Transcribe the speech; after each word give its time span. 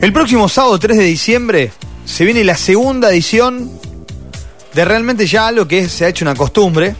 El 0.00 0.14
próximo 0.14 0.48
sábado 0.48 0.78
3 0.78 0.96
de 0.96 1.04
diciembre 1.04 1.72
se 2.06 2.24
viene 2.24 2.42
la 2.42 2.56
segunda 2.56 3.10
edición 3.10 3.70
de 4.72 4.84
realmente 4.86 5.26
ya 5.26 5.46
algo 5.46 5.68
que 5.68 5.90
se 5.90 6.06
ha 6.06 6.08
hecho 6.08 6.24
una 6.24 6.34
costumbre. 6.34 6.94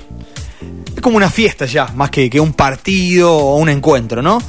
Es 0.94 1.00
como 1.00 1.16
una 1.16 1.30
fiesta 1.30 1.64
ya, 1.64 1.86
más 1.94 2.10
que, 2.10 2.28
que 2.28 2.38
un 2.38 2.52
partido 2.52 3.34
o 3.34 3.56
un 3.56 3.70
encuentro, 3.70 4.20
¿no? 4.20 4.42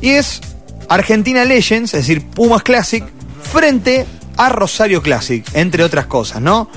Y 0.00 0.10
es 0.10 0.40
Argentina 0.88 1.44
Legends, 1.44 1.94
es 1.94 2.00
decir, 2.00 2.26
Pumas 2.26 2.64
Classic, 2.64 3.04
frente 3.40 4.04
a 4.36 4.48
Rosario 4.48 5.00
Classic, 5.00 5.46
entre 5.54 5.84
otras 5.84 6.06
cosas, 6.06 6.42
¿no? 6.42 6.68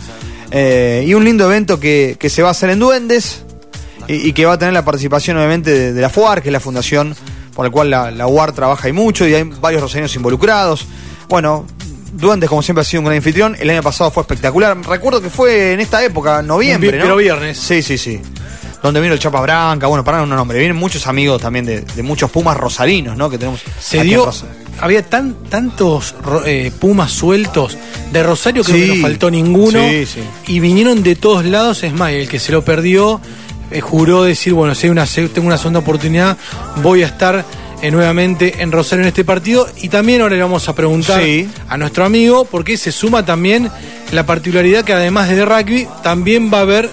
Eh, 0.52 1.06
y 1.08 1.16
un 1.16 1.26
lindo 1.26 1.46
evento 1.46 1.80
que, 1.80 2.18
que, 2.20 2.30
se 2.30 2.44
va 2.44 2.50
a 2.50 2.52
hacer 2.52 2.70
en 2.70 2.78
Duendes 2.78 3.44
y, 4.08 4.32
que 4.34 4.46
va 4.46 4.54
a 4.54 4.58
tener 4.60 4.76
la 4.76 4.86
participación 4.86 5.38
obviamente 5.38 5.72
de, 5.72 5.94
de, 5.94 6.02
la 6.02 6.10
FUAR, 6.10 6.44
que 6.44 6.50
es 6.50 6.54
la 6.54 6.60
fundación 6.60 7.16
por 7.56 7.66
la 7.66 7.72
cual 7.72 7.90
la, 7.90 8.12
la 8.12 8.28
UAR 8.28 8.52
trabaja 8.52 8.88
y 8.90 8.92
mucho 8.92 9.28
y 9.28 9.34
hay 9.34 9.42
varios 9.44 9.82
rosarinos 9.82 10.16
involucrados. 10.16 10.86
Bueno, 11.28 11.66
Duendes, 12.14 12.50
como 12.50 12.62
siempre, 12.62 12.82
ha 12.82 12.86
sido 12.86 13.02
un 13.02 13.06
gran 13.06 13.18
anfitrión. 13.18 13.56
El 13.60 13.70
año 13.70 13.84
pasado 13.84 14.10
fue 14.12 14.22
espectacular. 14.22 14.78
Recuerdo 14.88 15.22
que 15.22 15.30
fue 15.30 15.74
en 15.74 15.80
esta 15.82 16.04
época, 16.04 16.42
noviembre, 16.42 16.98
¿no? 16.98 17.04
Pero 17.04 17.18
viernes. 17.18 17.58
Sí, 17.58 17.82
sí, 17.82 17.98
sí. 17.98 18.22
Donde 18.82 19.02
vino 19.02 19.14
el 19.14 19.20
Chapa 19.20 19.42
Branca, 19.42 19.88
bueno, 19.88 20.04
para 20.04 20.22
un 20.22 20.30
nombre. 20.30 20.60
Vienen 20.60 20.78
muchos 20.78 21.08
amigos 21.08 21.42
también 21.42 21.66
de, 21.66 21.82
de, 21.82 22.04
muchos 22.04 22.30
Pumas 22.30 22.56
rosarinos, 22.56 23.18
¿no? 23.18 23.30
Que 23.30 23.38
tenemos. 23.38 23.62
Se 23.80 24.02
dio. 24.04 24.32
Había 24.80 25.04
tan, 25.04 25.34
tantos 25.50 26.16
eh, 26.46 26.72
Pumas 26.80 27.12
sueltos 27.12 27.78
de 28.12 28.24
Rosario 28.24 28.64
que 28.64 28.74
sí, 28.74 28.82
no 28.82 28.94
nos 28.94 29.02
faltó 29.02 29.32
ninguno. 29.32 29.80
Sí, 29.90 30.06
sí. 30.06 30.20
Y 30.48 30.60
vinieron 30.60 31.02
de 31.02 31.16
todos 31.16 31.46
lados. 31.46 31.84
Es 31.84 31.94
más, 31.94 32.12
el 32.12 32.30
que 32.30 32.40
se 32.40 32.52
lo 32.52 32.64
perdió 32.64 33.20
eh, 33.72 33.82
juró 33.82 34.24
decir: 34.24 34.54
bueno, 34.54 34.76
si 34.76 34.88
hay 34.88 34.92
una, 34.92 35.06
tengo 35.06 35.48
una 35.48 35.58
segunda 35.58 35.80
oportunidad, 35.80 36.38
voy 36.84 37.04
a 37.04 37.08
estar 37.08 37.44
eh, 37.82 37.92
nuevamente 37.92 38.62
en 38.62 38.72
Rosario 38.72 39.04
en 39.04 39.08
este 39.10 39.24
partido. 39.24 39.68
Y 39.82 39.90
también 39.90 40.22
ahora 40.22 40.36
le 40.36 40.42
vamos 40.42 40.68
a 40.70 40.74
preguntar 40.76 41.22
Sí. 41.22 41.48
a 41.70 41.78
nuestro 41.78 42.06
amigo, 42.06 42.46
porque 42.46 42.78
se 42.78 42.92
suma 42.92 43.26
también 43.26 43.70
la 44.12 44.26
particularidad 44.26 44.84
que 44.84 44.94
además 44.94 45.30
de 45.30 45.46
rugby, 45.46 45.88
también 46.04 46.52
va 46.54 46.60
a 46.60 46.62
haber 46.62 46.90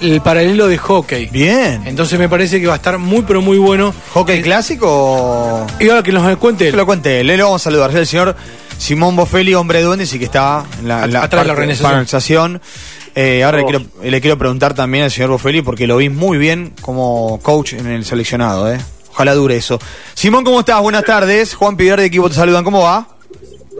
el 0.00 0.20
paralelo 0.20 0.68
de 0.68 0.78
hockey. 0.78 1.26
Bien. 1.26 1.82
Entonces 1.86 2.18
me 2.18 2.28
parece 2.28 2.60
que 2.60 2.66
va 2.68 2.74
a 2.74 2.76
estar 2.76 2.98
muy, 2.98 3.22
pero 3.22 3.42
muy 3.42 3.58
bueno. 3.58 3.92
¿Hockey 4.14 4.42
clásico 4.42 4.86
o.? 4.88 5.66
Y 5.80 5.88
ahora 5.88 6.02
que 6.02 6.12
nos 6.12 6.36
cuente 6.36 6.70
Que 6.70 6.76
lo 6.76 6.86
cuente 6.86 7.20
él. 7.20 7.26
Le 7.26 7.42
vamos 7.42 7.60
a 7.62 7.64
saludar. 7.64 7.96
El 7.96 8.06
señor 8.06 8.36
Simón 8.78 9.16
Bofelli, 9.16 9.54
hombre 9.54 9.78
de 9.80 9.84
duendes 9.86 10.12
y 10.14 10.18
que 10.20 10.26
está 10.26 10.64
en 10.80 10.86
la, 10.86 11.06
la 11.08 11.24
Atrás 11.24 11.42
de 11.42 11.48
la 11.48 11.54
parte 11.54 11.62
organización. 11.62 11.90
organización. 11.90 12.60
Eh, 13.16 13.42
ahora 13.42 13.58
Oh. 13.58 13.60
le, 13.62 13.66
quiero, 13.66 13.84
le 14.10 14.20
quiero 14.20 14.38
preguntar 14.38 14.74
también 14.74 15.02
al 15.02 15.10
señor 15.10 15.30
Bofelli 15.30 15.62
porque 15.62 15.88
lo 15.88 15.96
vi 15.96 16.08
muy 16.10 16.38
bien 16.38 16.72
como 16.80 17.40
coach 17.42 17.72
en 17.72 17.88
el 17.88 18.04
seleccionado. 18.04 18.72
Eh. 18.72 18.78
Ojalá 19.18 19.34
dure 19.34 19.56
eso. 19.56 19.80
Simón, 20.14 20.44
¿cómo 20.44 20.60
estás? 20.60 20.80
Buenas 20.80 21.02
tardes. 21.02 21.52
Juan 21.56 21.76
Pilar 21.76 21.98
de 21.98 22.06
equipo 22.06 22.28
te 22.28 22.36
saludan. 22.36 22.62
¿Cómo 22.62 22.82
va? 22.84 23.04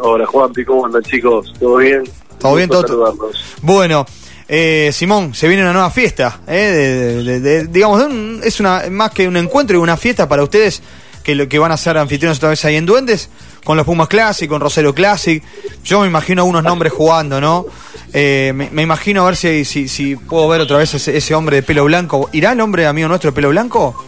Hola 0.00 0.27
Juanpi, 0.27 0.64
¿cómo 0.64 0.84
andan 0.84 1.00
chicos? 1.05 1.55
¿Todo 1.61 1.77
bien? 1.77 2.03
¿Todo 2.41 2.56
bien? 2.56 2.69
¿Todo-. 2.69 3.31
Bueno, 3.62 4.05
eh, 4.48 4.91
Simón, 4.92 5.34
se 5.36 5.47
viene 5.47 5.62
una 5.62 5.72
nueva 5.72 5.91
fiesta. 5.91 6.41
eh, 6.48 7.22
de- 7.22 7.22
de- 7.22 7.41
de- 7.41 7.66
digamos, 7.69 8.03
un- 8.03 8.41
es 8.42 8.59
una 8.59 8.83
más 8.91 9.12
que 9.12 9.28
un 9.28 9.36
encuentro 9.36 9.77
y 9.78 9.81
una 9.81 9.97
fiesta 9.97 10.28
para 10.28 10.42
ustedes 10.42 10.83
que 11.22 11.36
lo 11.36 11.48
que 11.48 11.61
van 11.61 11.70
a 11.70 11.77
ser 11.77 11.97
anfitriones 11.98 12.39
otra 12.39 12.48
vez 12.48 12.64
ahí 12.64 12.75
en 12.75 12.84
Duendes, 12.86 13.28
con 13.62 13.77
los 13.77 13.86
Pumas 13.86 14.09
Classic, 14.09 14.48
con 14.48 14.61
Rosario 14.61 14.92
Classic. 14.92 15.41
Yo 15.84 16.00
me 16.00 16.09
imagino 16.09 16.42
algunos 16.42 16.64
nombres 16.64 16.92
jugando, 16.92 17.41
¿no? 17.41 17.64
Eh, 18.12 18.50
me, 18.56 18.70
me 18.72 18.83
imagino 18.83 19.22
a 19.22 19.27
ver 19.27 19.36
si, 19.36 19.64
si, 19.64 19.86
si 19.86 20.16
puedo 20.16 20.48
ver 20.48 20.62
otra 20.62 20.78
vez 20.78 20.94
ese, 20.94 21.16
ese 21.16 21.33
hombre 21.36 21.59
de 21.59 21.62
pelo 21.62 21.84
blanco. 21.84 22.28
¿Irá 22.32 22.50
el 22.50 22.60
hombre 22.60 22.88
amigo 22.88 23.06
nuestro 23.06 23.31
de 23.31 23.34
pelo 23.37 23.50
blanco? 23.50 24.04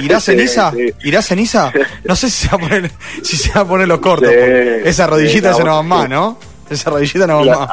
¿Irá 0.00 0.20
Sí, 0.20 0.26
ceniza? 0.32 0.70
sí. 0.72 0.92
¿Irá 1.04 1.22
ceniza? 1.22 1.72
No 2.04 2.14
sé 2.16 2.30
si 2.30 2.46
se 2.46 2.48
va 2.48 2.54
a 2.56 2.68
poner, 2.68 2.90
si 3.22 3.36
se 3.36 3.52
va 3.52 3.60
a 3.62 3.64
poner 3.68 3.88
los 3.88 3.98
cortos. 4.00 4.28
Sí, 4.28 4.36
esa 4.84 5.06
rodillita 5.06 5.52
sí, 5.52 5.58
se 5.58 5.64
no 5.64 5.74
va 5.76 5.82
sí. 5.82 5.88
más, 5.88 6.08
¿no? 6.08 6.38
Esa 6.68 6.90
rodillita 6.90 7.26
no 7.26 7.44
va 7.46 7.58
más. 7.66 7.70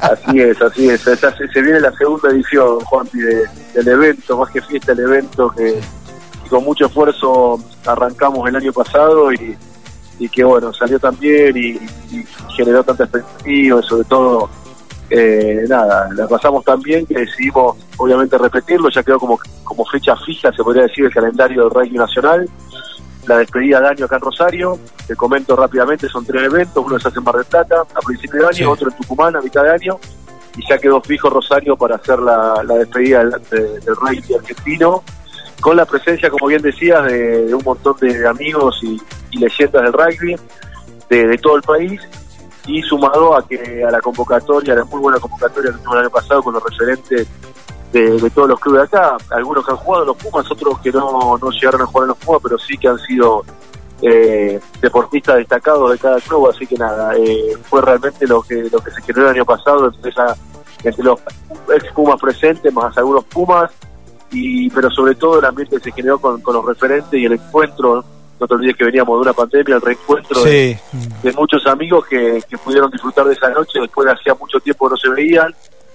Así 0.00 0.40
es, 0.40 0.60
así 0.60 0.88
es. 0.88 1.06
Esa- 1.06 1.34
se, 1.36 1.46
se 1.48 1.62
viene 1.62 1.80
la 1.80 1.92
segunda 1.96 2.30
edición, 2.30 2.80
Juanpi, 2.80 3.18
de- 3.18 3.44
del 3.74 3.88
evento, 3.88 4.36
más 4.38 4.50
que 4.50 4.60
fiesta, 4.62 4.92
el 4.92 5.00
evento 5.00 5.50
que 5.56 5.80
con 6.48 6.64
mucho 6.64 6.86
esfuerzo 6.86 7.62
arrancamos 7.86 8.46
el 8.48 8.56
año 8.56 8.72
pasado 8.72 9.32
y, 9.32 9.56
y 10.18 10.28
que 10.28 10.44
bueno, 10.44 10.72
salió 10.72 10.98
tan 10.98 11.18
bien 11.18 11.56
y, 11.56 11.68
y 12.16 12.24
generó 12.56 12.84
tanta 12.84 13.04
expectativa, 13.04 13.80
y 13.80 13.82
sobre 13.88 14.04
todo, 14.04 14.50
eh, 15.16 15.64
nada, 15.68 16.08
la 16.14 16.26
pasamos 16.26 16.64
tan 16.64 16.80
bien 16.80 17.06
que 17.06 17.14
decidimos 17.20 17.76
obviamente 17.98 18.36
repetirlo, 18.36 18.88
ya 18.90 19.02
quedó 19.02 19.18
como, 19.18 19.38
como 19.62 19.84
fecha 19.86 20.16
fija, 20.16 20.52
se 20.52 20.62
podría 20.64 20.82
decir, 20.84 21.04
el 21.04 21.12
calendario 21.12 21.62
del 21.62 21.70
rugby 21.70 21.96
nacional. 21.98 22.48
La 23.26 23.38
despedida 23.38 23.80
de 23.80 23.88
año 23.88 24.04
acá 24.04 24.16
en 24.16 24.22
Rosario, 24.22 24.78
te 25.06 25.16
comento 25.16 25.56
rápidamente, 25.56 26.08
son 26.08 26.26
tres 26.26 26.42
eventos, 26.44 26.84
uno 26.84 26.98
se 26.98 27.08
hace 27.08 27.18
en 27.20 27.24
Mar 27.24 27.36
del 27.36 27.44
Plata 27.46 27.76
a 27.94 28.00
principio 28.00 28.40
de 28.40 28.46
año, 28.46 28.54
Sí. 28.56 28.64
otro 28.64 28.90
en 28.90 28.96
Tucumán 28.98 29.34
a 29.36 29.40
mitad 29.40 29.62
de 29.62 29.70
año, 29.70 29.98
y 30.56 30.68
ya 30.68 30.76
quedó 30.78 31.00
fijo 31.00 31.30
Rosario 31.30 31.74
para 31.76 31.96
hacer 31.96 32.18
la, 32.18 32.62
la 32.62 32.74
despedida 32.74 33.20
del, 33.24 33.30
de- 33.50 33.80
del 33.80 33.96
rugby 33.96 34.34
argentino, 34.38 35.02
con 35.60 35.76
la 35.76 35.86
presencia, 35.86 36.28
como 36.28 36.48
bien 36.48 36.60
decías, 36.60 37.02
de, 37.06 37.46
de 37.46 37.54
un 37.54 37.62
montón 37.64 37.96
de 38.00 38.28
amigos 38.28 38.78
y, 38.82 39.00
y 39.30 39.38
leyendas 39.38 39.82
del 39.84 39.92
rugby 39.94 40.36
de, 41.08 41.26
de 41.26 41.38
todo 41.38 41.56
el 41.56 41.62
país, 41.62 42.00
y 42.66 42.82
sumado 42.82 43.36
a 43.36 43.46
que 43.46 43.84
a 43.84 43.90
la 43.90 44.00
convocatoria, 44.00 44.72
a 44.74 44.76
la 44.76 44.84
muy 44.84 45.00
buena 45.00 45.18
convocatoria 45.18 45.70
que 45.70 45.78
tuvimos 45.78 45.94
el 45.94 46.00
año 46.00 46.10
pasado 46.10 46.42
con 46.42 46.54
los 46.54 46.62
referentes 46.62 47.28
de, 47.92 48.30
todos 48.30 48.48
los 48.48 48.58
clubes 48.58 48.90
de 48.90 48.96
acá, 48.96 49.16
algunos 49.30 49.64
que 49.64 49.70
han 49.70 49.76
jugado 49.76 50.02
en 50.02 50.08
los 50.08 50.16
Pumas, 50.16 50.50
otros 50.50 50.80
que 50.80 50.90
no, 50.90 51.38
no 51.38 51.50
llegaron 51.50 51.82
a 51.82 51.86
jugar 51.86 52.04
en 52.04 52.08
los 52.08 52.18
Pumas, 52.18 52.40
pero 52.42 52.58
sí 52.58 52.76
que 52.76 52.88
han 52.88 52.98
sido 52.98 53.44
eh, 54.02 54.60
deportistas 54.80 55.36
destacados 55.36 55.92
de 55.92 55.98
cada 55.98 56.20
club, 56.20 56.48
así 56.48 56.66
que 56.66 56.76
nada, 56.76 57.14
eh, 57.16 57.56
fue 57.64 57.80
realmente 57.80 58.26
lo 58.26 58.42
que 58.42 58.68
lo 58.70 58.80
que 58.80 58.90
se 58.90 59.00
generó 59.02 59.28
el 59.28 59.36
año 59.36 59.44
pasado 59.44 59.86
entre, 59.86 60.12
entre 60.82 61.04
los 61.04 61.20
ex 61.72 61.92
Pumas 61.92 62.20
presentes, 62.20 62.72
más 62.72 62.96
algunos 62.98 63.24
Pumas, 63.24 63.70
y 64.32 64.68
pero 64.70 64.90
sobre 64.90 65.14
todo 65.14 65.38
el 65.38 65.44
ambiente 65.44 65.76
que 65.76 65.84
se 65.84 65.92
generó 65.92 66.18
con, 66.18 66.40
con 66.40 66.54
los 66.54 66.66
referentes 66.66 67.14
y 67.14 67.26
el 67.26 67.34
encuentro, 67.34 68.04
no 68.40 68.46
te 68.46 68.54
olvides 68.54 68.76
que 68.76 68.84
veníamos 68.84 69.16
de 69.18 69.22
una 69.22 69.32
pandemia, 69.32 69.76
el 69.76 69.80
reencuentro 69.80 70.42
de, 70.42 70.78
Sí. 70.90 70.98
de 71.22 71.32
muchos 71.32 71.66
amigos 71.66 72.06
que, 72.06 72.42
que 72.48 72.58
pudieron 72.58 72.90
disfrutar 72.90 73.26
de 73.26 73.32
esa 73.34 73.48
noche 73.50 73.80
después 73.80 74.06
de 74.06 74.12
hacía 74.12 74.34
mucho 74.34 74.58
tiempo 74.60 74.88
no 74.88 74.96
se 74.96 75.08
veían, 75.08 75.54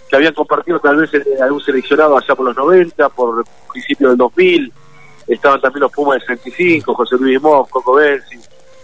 que 0.10 0.16
habían 0.16 0.34
compartido 0.34 0.80
tal 0.80 0.98
vez 0.98 1.12
algún 1.42 1.62
seleccionado 1.62 2.18
allá 2.18 2.36
por 2.36 2.46
los 2.46 2.56
90, 2.56 3.10
por 3.10 3.44
principios 3.72 4.12
del 4.12 4.18
2000, 4.18 4.74
estaban 5.28 5.62
también 5.62 5.82
los 5.82 5.92
Pumas 5.92 6.20
del 6.20 6.38
65, 6.38 6.94
José 6.96 7.16
Luis 7.20 7.42
Moff, 7.42 7.70
Coco 7.70 7.94
Benzi, 7.94 8.40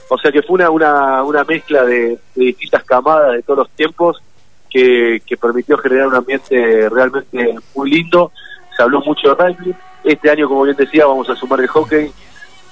o 0.10 0.18
sea 0.20 0.32
que 0.32 0.44
fue 0.44 0.56
una, 0.56 0.70
una, 0.70 1.24
una 1.24 1.44
mezcla 1.44 1.84
de, 1.84 2.10
de 2.36 2.46
distintas 2.46 2.84
camadas 2.84 3.34
de 3.34 3.42
todos 3.42 3.60
los 3.60 3.70
tiempos 3.72 4.22
que, 4.70 5.22
que 5.26 5.38
permitió 5.38 5.78
generar 5.78 6.08
un 6.08 6.16
ambiente 6.16 6.90
realmente 6.90 7.56
muy 7.74 7.90
lindo, 7.90 8.32
se 8.76 8.84
habló 8.84 9.00
mucho 9.02 9.34
de 9.34 9.36
rugby, 9.36 9.74
este 10.04 10.30
año 10.30 10.48
como 10.48 10.64
bien 10.64 10.76
decía 10.76 11.08
vamos 11.08 11.28
a 11.30 11.36
sumar 11.36 11.62
el 11.62 11.68
hockey, 11.68 12.12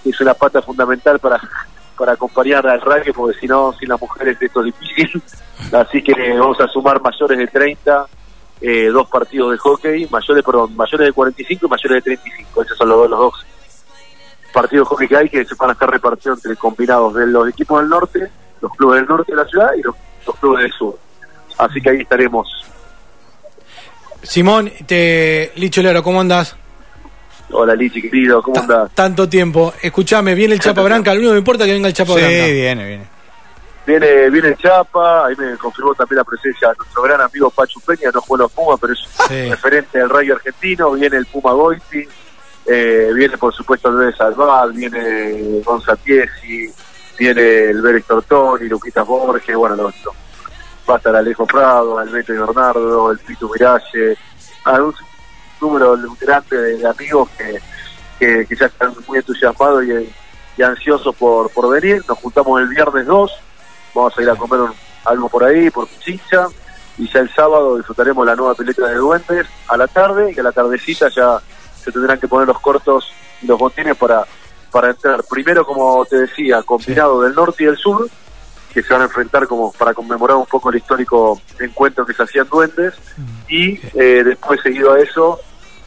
es 0.10 0.22
una 0.22 0.34
pata 0.34 0.62
fundamental 0.62 1.20
para 1.20 1.40
para 1.98 2.14
acompañar 2.14 2.66
al 2.68 2.82
rugby, 2.82 3.12
porque 3.12 3.40
si 3.40 3.48
no, 3.48 3.74
sin 3.74 3.90
las 3.90 4.02
mujeres 4.02 4.38
esto 4.42 4.60
es 4.66 4.66
difícil. 4.66 5.22
Así 5.72 6.02
que 6.02 6.14
vamos 6.38 6.60
a 6.60 6.68
sumar 6.68 7.02
mayores 7.02 7.38
de 7.38 7.48
30, 7.48 8.08
eh, 8.62 8.88
dos 8.88 9.08
partidos 9.08 9.52
de 9.52 9.58
hockey, 9.58 10.08
mayores, 10.10 10.44
perdón, 10.44 10.76
mayores 10.76 11.08
de 11.08 11.14
45 11.14 11.66
y 11.66 11.70
mayores 11.70 12.04
de 12.04 12.18
35. 12.18 12.64
Esos 12.64 12.78
son 12.78 12.90
los 12.90 12.98
dos, 12.98 13.10
los 13.10 13.20
dos 13.20 13.46
partidos 14.54 14.88
de 14.88 14.90
hockey 14.90 15.08
que 15.08 15.18
hay 15.18 15.30
que 15.30 15.46
se 15.46 15.56
van 15.56 15.70
a 15.70 15.74
estar 15.74 15.90
repartidos 15.90 16.40
entre 16.40 16.56
combinados 16.56 17.14
de 17.14 17.28
los 17.28 17.48
equipos 17.48 17.80
del 17.80 17.90
norte, 17.90 18.30
los 18.62 18.72
clubes 18.76 19.00
del 19.00 19.10
norte 19.10 19.32
de 19.32 19.38
la 19.38 19.46
ciudad 19.46 19.70
y 19.78 19.82
los, 19.82 19.96
los 20.26 20.36
clubes 20.38 20.64
del 20.64 20.72
sur. 20.74 20.98
Así 21.58 21.82
que 21.82 21.90
ahí 21.90 22.02
estaremos. 22.02 22.48
Simón, 24.22 24.72
te... 24.86 25.52
Licho 25.56 25.82
Lero, 25.82 26.02
¿cómo 26.02 26.22
andás? 26.22 26.56
Hola 27.52 27.76
Lichi, 27.76 28.02
querido, 28.02 28.42
¿cómo 28.42 28.56
Ta- 28.56 28.62
andas? 28.62 28.92
Tanto 28.94 29.30
tiempo. 29.30 29.74
Escuchame, 29.82 30.34
viene 30.34 30.56
el 30.56 30.60
Chapa 30.60 30.82
Branca. 30.82 31.14
Lo 31.14 31.20
único 31.20 31.32
que 31.32 31.34
me 31.34 31.40
importa 31.40 31.64
es 31.64 31.68
que 31.68 31.74
venga 31.74 31.88
el 31.88 31.94
Chapa 31.94 32.14
Sí, 32.14 32.20
Branca. 32.20 32.46
viene, 32.48 32.86
viene. 32.88 33.08
Viene, 33.86 34.30
viene 34.30 34.48
el 34.50 34.58
Chapa, 34.58 35.28
ahí 35.28 35.36
me 35.38 35.58
confirmó 35.58 35.94
también 35.94 36.18
la 36.20 36.24
presencia 36.24 36.70
de 36.70 36.76
nuestro 36.78 37.02
gran 37.04 37.20
amigo 37.22 37.50
Pachu 37.50 37.82
Peña, 37.82 38.10
no 38.14 38.22
juega 38.22 38.44
los 38.46 38.52
Pumas, 38.54 38.80
pero 38.80 38.94
es 38.94 39.00
Sí. 39.28 39.50
referente 39.50 40.00
del 40.00 40.10
rayo 40.10 40.36
argentino, 40.36 40.92
viene 40.94 41.18
el 41.18 41.26
Puma 41.26 41.52
Goiti, 41.52 42.08
eh, 42.66 43.10
viene 43.14 43.38
por 43.38 43.54
supuesto 43.54 43.92
Luis 43.92 44.16
Salvad, 44.16 44.70
viene 44.70 45.62
Gonza 45.66 45.98
Piesi, 45.98 46.72
viene 47.20 47.66
el 47.72 47.82
Vélez 47.82 48.06
Tortoni, 48.06 48.70
Luquitas 48.70 49.06
Borges, 49.06 49.54
bueno, 49.56 49.76
los, 49.76 49.94
los- 50.06 50.16
va 50.90 50.94
a 50.96 50.98
estar 50.98 51.16
Alejo 51.18 51.46
Prado, 51.46 51.98
Alberto 52.00 52.34
y 52.34 52.38
Bernardo, 52.38 53.12
el 53.12 53.20
Pito 53.20 53.50
Miralle, 53.50 54.18
ah, 54.64 54.82
un 54.82 54.94
número 55.64 55.98
grande 56.20 56.58
de, 56.58 56.78
de 56.78 56.88
amigos 56.88 57.30
que, 57.38 57.60
que, 58.20 58.46
que 58.46 58.56
ya 58.56 58.66
están 58.68 58.94
muy 59.08 59.18
entusiasmados 59.20 59.84
y, 59.86 60.14
y 60.58 60.62
ansiosos 60.64 61.16
por, 61.16 61.50
por 61.52 61.70
venir. 61.70 62.04
Nos 62.08 62.18
juntamos 62.20 62.62
el 62.62 62.68
viernes 62.68 63.06
2, 63.06 63.32
vamos 63.96 64.18
a 64.18 64.22
ir 64.22 64.30
a 64.30 64.36
comer 64.36 64.60
un- 64.62 64.74
algo 65.06 65.28
por 65.30 65.44
ahí, 65.44 65.70
por 65.70 65.88
Pichincha, 65.88 66.48
y 66.98 67.10
ya 67.12 67.20
el 67.20 67.34
sábado 67.34 67.76
disfrutaremos 67.78 68.26
la 68.26 68.36
nueva 68.36 68.54
pileta 68.56 68.88
de 68.88 68.96
duendes 68.96 69.48
a 69.68 69.76
la 69.78 69.88
tarde, 69.88 70.34
y 70.36 70.40
a 70.40 70.44
la 70.44 70.52
tardecita 70.52 71.10
ya 71.10 71.40
se 71.84 71.92
tendrán 71.92 72.20
que 72.20 72.28
poner 72.28 72.48
los 72.48 72.60
cortos 72.60 73.12
y 73.42 73.48
los 73.48 73.60
botines 73.60 73.98
para, 73.98 74.24
para 74.72 74.92
entrar. 74.92 75.22
Primero, 75.30 75.66
como 75.66 76.06
te 76.06 76.18
decía, 76.18 76.62
combinado 76.64 77.22
del 77.24 77.34
norte 77.36 77.64
y 77.64 77.66
del 77.66 77.78
sur, 77.78 78.08
que 78.74 78.82
se 78.82 78.94
van 78.94 79.02
a 79.02 79.06
enfrentar 79.06 79.46
como 79.48 79.72
para 79.74 79.94
conmemorar 79.94 80.38
un 80.38 80.46
poco 80.46 80.70
el 80.70 80.78
histórico 80.78 81.40
encuentro 81.60 82.06
que 82.06 82.14
se 82.14 82.24
hacían 82.24 82.48
duendes. 82.50 82.94
Y 83.50 83.80
eh, 84.00 84.24
después 84.24 84.62
seguido 84.62 84.94
a 84.94 85.00
eso 85.00 85.40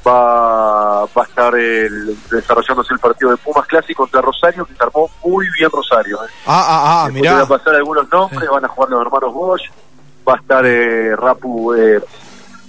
va, 0.07 1.05
va 1.07 1.23
a 1.23 1.25
estar 1.25 1.55
el, 1.55 2.17
desarrollándose 2.31 2.95
el 2.95 3.01
partido 3.01 3.31
de 3.31 3.37
Pumas 3.39 3.67
Clásico 3.67 4.05
contra 4.05 4.21
Rosario 4.21 4.65
que 4.65 4.75
se 4.75 4.83
armó 4.83 5.11
muy 5.25 5.47
bien 5.57 5.71
Rosario 5.71 6.17
¿eh? 6.25 6.29
Ah, 6.47 6.65
ah, 6.69 7.05
ah, 7.05 7.11
mirá. 7.11 7.35
Voy 7.35 7.43
a 7.43 7.47
pasar 7.47 7.75
algunos 7.75 8.11
nombres, 8.11 8.49
van 8.49 8.65
a 8.65 8.69
jugar 8.69 8.91
los 8.91 9.01
hermanos 9.03 9.35
Bosch, 9.35 9.71
va 10.29 10.35
a 10.35 10.37
estar 10.37 10.65
eh, 10.67 11.17
Rapu, 11.17 11.75
eh, 11.75 12.01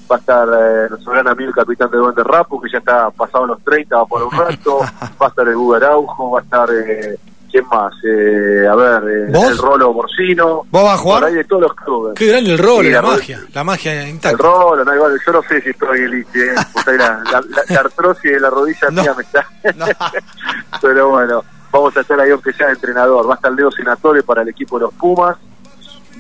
va 0.10 0.16
a 0.16 0.20
estar 0.20 0.48
eh, 0.48 0.88
nuestro 0.90 1.12
gran 1.12 1.28
amigo 1.28 1.50
el 1.50 1.56
capitán 1.56 1.92
de 1.92 1.98
Duende 1.98 2.24
Rapu, 2.24 2.62
que 2.62 2.70
ya 2.72 2.80
está 2.80 3.10
pasado 3.12 3.46
los 3.46 3.64
30, 3.64 3.96
va 3.96 4.06
por 4.06 4.24
un 4.24 4.32
rato, 4.32 4.80
va 5.22 5.26
a 5.26 5.30
estar 5.30 5.48
el 5.48 5.56
Hugo 5.56 5.76
Araujo, 5.76 6.32
va 6.32 6.40
a 6.40 6.44
estar, 6.44 6.70
eh, 6.72 7.20
¿quién 7.58 7.68
más? 7.70 7.94
Eh, 8.04 8.68
a 8.70 8.76
ver, 8.76 9.04
eh, 9.10 9.32
¿Vos? 9.32 9.50
el 9.52 9.58
Rolo 9.58 9.94
Borcino. 9.94 10.64
¿Vos 10.70 10.84
vas 10.84 10.94
a 10.94 10.98
jugar? 10.98 11.20
Por 11.22 11.30
ahí 11.30 11.36
de 11.36 11.44
todos 11.46 11.62
los 11.64 11.74
clubes. 11.76 12.14
Qué 12.16 12.28
grande 12.28 12.52
el 12.52 12.58
rol, 12.60 12.86
Sí, 12.86 12.92
la 12.92 13.02
la- 13.02 13.08
magia, 13.08 13.40
la 13.54 13.64
magia 13.64 14.04
El 14.04 14.10
intacta. 14.10 14.44
Rolo, 14.44 14.84
no, 14.86 14.96
igual, 14.96 15.20
yo 15.26 15.32
no 15.34 15.42
sé 15.44 15.62
si 15.62 15.70
estoy 15.70 16.02
elite, 16.02 16.40
eh, 16.52 16.56
pues 16.74 16.88
ahí 16.88 16.98
la, 16.98 17.22
la, 17.32 17.42
la- 17.42 17.64
la 17.70 17.80
artrosis 17.80 18.32
de 18.32 18.40
la 18.40 18.50
rodilla 18.50 18.88
No. 18.92 19.02
mía 19.02 19.14
me 19.16 19.24
está... 19.24 19.48
No. 19.76 19.86
Pero 20.82 21.10
bueno, 21.10 21.44
vamos 21.72 21.96
a 21.98 22.02
estar 22.02 22.20
ahí 22.20 22.32
aunque 22.32 22.54
sea 22.54 22.70
entrenador. 22.70 23.28
Va 23.28 23.34
a 23.34 23.36
estar 23.36 23.52
Leo 23.52 23.72
Senatore 23.72 24.24
para 24.24 24.42
el 24.42 24.50
equipo 24.50 24.78
de 24.78 24.86
los 24.86 24.94
Pumas. 24.94 25.38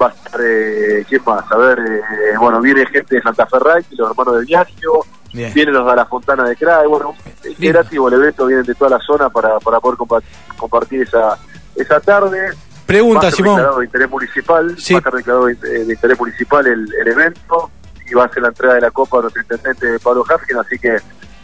Va 0.01 0.07
a 0.07 0.09
estar, 0.09 0.39
eh, 0.43 1.05
¿quién 1.09 1.21
más? 1.25 1.43
A 1.51 1.57
ver, 1.57 1.79
eh, 1.79 2.37
bueno, 2.39 2.61
viene 2.61 2.85
gente 2.85 3.15
de 3.15 3.21
Santa 3.21 3.45
Fe 3.47 3.57
Ray, 3.59 3.83
los 3.97 4.09
hermanos 4.11 4.39
de 4.39 4.45
Viaggio, 4.45 4.91
Bien. 5.33 5.53
vienen 5.53 5.73
los 5.73 5.85
de 5.85 5.95
la 5.95 6.05
Fontana 6.05 6.43
de 6.47 6.55
Cray, 6.55 6.87
bueno, 6.87 7.13
gratis, 7.59 7.99
el 8.07 8.13
evento 8.13 8.45
vienen 8.45 8.65
de 8.65 8.73
toda 8.75 8.91
la 8.97 8.99
zona 8.99 9.29
para, 9.29 9.59
para 9.59 9.79
poder 9.79 9.97
compa- 9.97 10.21
compartir 10.57 11.01
esa, 11.01 11.37
esa 11.75 11.99
tarde. 11.99 12.49
Va 12.49 12.55
Pregunta, 12.85 13.27
a 13.27 13.31
ser 13.31 13.37
Simón. 13.45 13.61
de 13.79 13.85
interés 13.85 14.09
municipal, 14.09 14.75
Sí. 14.79 14.93
va 14.93 14.97
a 14.97 14.99
estar 14.99 15.13
declarado 15.13 15.45
de, 15.47 15.55
de 15.55 15.93
interés 15.93 16.17
municipal 16.19 16.65
el, 16.65 16.87
el 17.01 17.07
evento 17.09 17.69
y 18.09 18.13
va 18.13 18.23
a 18.25 18.29
ser 18.29 18.41
la 18.43 18.49
entrega 18.49 18.75
de 18.75 18.81
la 18.81 18.91
copa 18.91 19.17
a 19.19 19.21
nuestro 19.23 19.41
intendente 19.41 19.99
Pablo 19.99 20.23
Hafkin, 20.29 20.55
así 20.57 20.79
que 20.79 20.95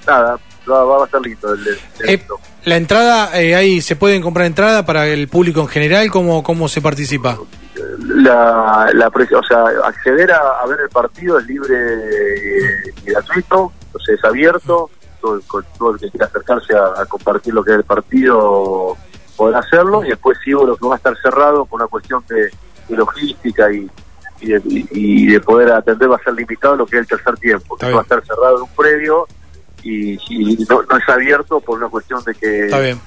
nada, 0.08 0.40
va, 0.72 0.84
va 0.86 1.02
a 1.04 1.06
estar 1.06 1.22
lindo 1.22 1.54
el, 1.54 1.68
el 1.68 1.74
Eh, 1.76 1.80
evento. 2.00 2.40
la 2.64 2.78
entrada, 2.78 3.42
eh, 3.42 3.54
ahí 3.56 3.82
se 3.82 3.98
pueden 3.98 4.22
comprar 4.22 4.46
entrada 4.48 4.86
para 4.86 5.06
el 5.08 5.28
público 5.28 5.60
en 5.60 5.68
general, 5.68 6.10
¿cómo, 6.10 6.42
cómo 6.42 6.70
se 6.70 6.80
participa? 6.82 7.38
La, 8.00 8.90
la 8.94 9.08
o 9.08 9.44
sea, 9.44 9.64
acceder 9.86 10.32
a, 10.32 10.62
a 10.62 10.66
ver 10.68 10.80
el 10.82 10.90
partido 10.90 11.40
es 11.40 11.46
libre 11.48 11.76
y 13.06 13.12
gratuito, 13.12 13.72
o 13.94 14.00
sea, 14.00 14.16
es 14.16 14.24
abierto, 14.24 14.90
todo, 15.22 15.40
con- 15.48 15.66
todo 15.78 15.92
el 15.92 16.00
que 16.00 16.10
quiera 16.10 16.26
acercarse 16.26 16.76
a, 16.76 17.02
a 17.02 17.06
compartir 17.06 17.54
lo 17.54 17.64
que 17.64 17.72
es 17.72 17.78
el 17.78 17.84
partido 17.84 18.98
podrá 19.36 19.60
hacerlo, 19.60 20.04
y 20.06 20.10
después 20.10 20.38
sí, 20.44 20.52
lo 20.52 20.76
que 20.78 20.86
va 20.88 20.94
a 20.96 20.98
estar 20.98 21.16
cerrado 21.22 21.66
por 21.66 21.80
una 21.82 21.88
cuestión 21.88 22.24
de, 22.30 22.50
de 22.88 22.96
logística 22.96 23.72
y, 23.72 23.90
y, 24.42 24.48
de, 24.48 24.62
y- 24.66 25.28
de 25.32 25.40
poder 25.40 25.72
atender 25.72 26.12
va 26.12 26.18
a 26.18 26.24
ser 26.24 26.34
limitado 26.34 26.76
lo 26.76 26.86
que 26.86 26.98
es 26.98 27.02
el 27.02 27.08
tercer 27.08 27.36
tiempo, 27.38 27.76
que 27.78 27.92
va 27.92 28.00
a 28.00 28.04
estar 28.04 28.24
cerrado 28.26 28.58
en 28.58 28.62
un 28.64 28.70
previo 28.70 29.28
y, 29.82 30.14
y 30.30 30.66
no, 30.70 30.82
no 30.84 30.98
es 30.98 31.10
abierto 31.10 31.60
por 31.62 31.78
una 31.80 31.90
cuestión 31.90 32.24
de 32.24 32.36
que 32.36 32.66
Está 32.66 32.80
bien. 32.80 33.00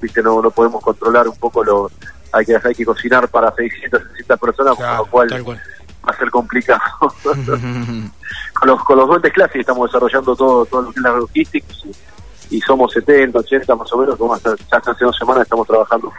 viste 0.00 0.22
no, 0.22 0.40
no 0.42 0.50
podemos 0.50 0.82
controlar 0.82 1.28
un 1.28 1.36
poco 1.36 1.62
lo 1.62 1.90
hay 2.32 2.44
que 2.44 2.56
hay 2.62 2.74
que 2.74 2.84
cocinar 2.84 3.28
para 3.28 3.52
600 3.54 4.02
600 4.02 4.38
personas 4.40 4.76
Claro, 4.76 5.06
con 5.06 5.28
lo 5.28 5.44
cual 5.44 5.56
va 6.08 6.12
a 6.12 6.16
ser 6.18 6.30
complicado 6.30 6.80
con 7.22 8.68
los 8.68 8.84
con 8.84 8.98
los 8.98 9.08
duendes 9.08 9.32
clases 9.32 9.56
estamos 9.60 9.88
desarrollando 9.90 10.36
todo 10.36 10.64
todo 10.66 10.82
lo 10.82 10.92
que 10.92 10.98
es 11.00 11.02
la 11.04 11.10
logística 11.12 11.66
y, 12.50 12.56
y 12.56 12.60
somos 12.60 12.92
70 12.92 13.38
80 13.38 13.74
más 13.74 13.92
o 13.92 13.98
menos 13.98 14.16
como 14.16 14.34
hasta 14.34 14.54
ya 14.70 14.78
hace 14.78 15.04
dos 15.04 15.16
semanas 15.16 15.42
estamos 15.42 15.66
trabajando 15.66 16.12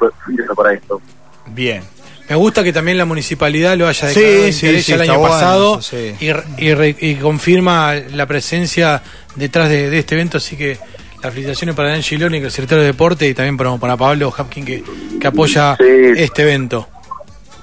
para 0.55 0.73
esto 0.73 1.01
Bien. 1.47 1.81
Me 2.29 2.35
gusta 2.35 2.61
que 2.61 2.73
también 2.73 2.97
la 2.97 3.05
municipalidad 3.05 3.77
lo 3.77 3.87
haya 3.87 4.09
declarado 4.09 4.51
sí, 4.51 4.81
sí, 4.83 4.91
el 4.91 5.01
año 5.01 5.17
bueno 5.17 5.33
pasado 5.33 5.79
eso, 5.79 5.95
sí. 5.95 6.13
y, 6.19 6.33
re- 6.33 6.43
y 6.57 6.73
re- 6.73 6.97
y 6.99 7.15
confirma 7.15 7.93
la 7.93 8.25
presencia 8.25 9.01
detrás 9.35 9.69
de, 9.69 9.89
de 9.89 9.99
este 9.99 10.15
evento, 10.15 10.35
así 10.37 10.57
que 10.57 10.77
las 11.23 11.33
felicitaciones 11.33 11.75
para 11.75 11.89
Dan 11.89 12.01
Giloni, 12.03 12.39
que 12.39 12.47
es 12.47 12.53
el 12.53 12.63
secretario 12.63 12.81
de 12.83 12.87
deporte, 12.91 13.27
y 13.27 13.33
también 13.33 13.57
para, 13.57 13.75
para 13.77 13.97
Pablo 13.97 14.31
Hapkin, 14.35 14.65
que, 14.65 14.83
que 15.19 15.27
apoya 15.27 15.75
Sí. 15.77 15.83
este 16.17 16.43
evento. 16.43 16.87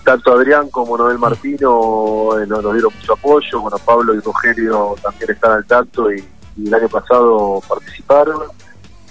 tanto 0.05 0.33
Adrián 0.33 0.69
como 0.71 0.99
Noel 0.99 1.19
Martino 1.19 2.39
eh, 2.39 2.47
nos, 2.47 2.61
dieron 2.73 2.93
mucho 2.95 3.13
apoyo, 3.15 3.61
bueno, 3.61 3.79
Pablo 3.79 4.15
y 4.15 4.21
Rogelio 4.21 4.95
también 5.03 5.31
están 5.31 5.53
al 5.53 5.65
tanto 5.65 6.13
y, 6.13 6.23
y 6.59 6.67
el 6.69 6.75
año 6.75 6.89
pasado 6.89 7.63
participaron. 7.67 8.43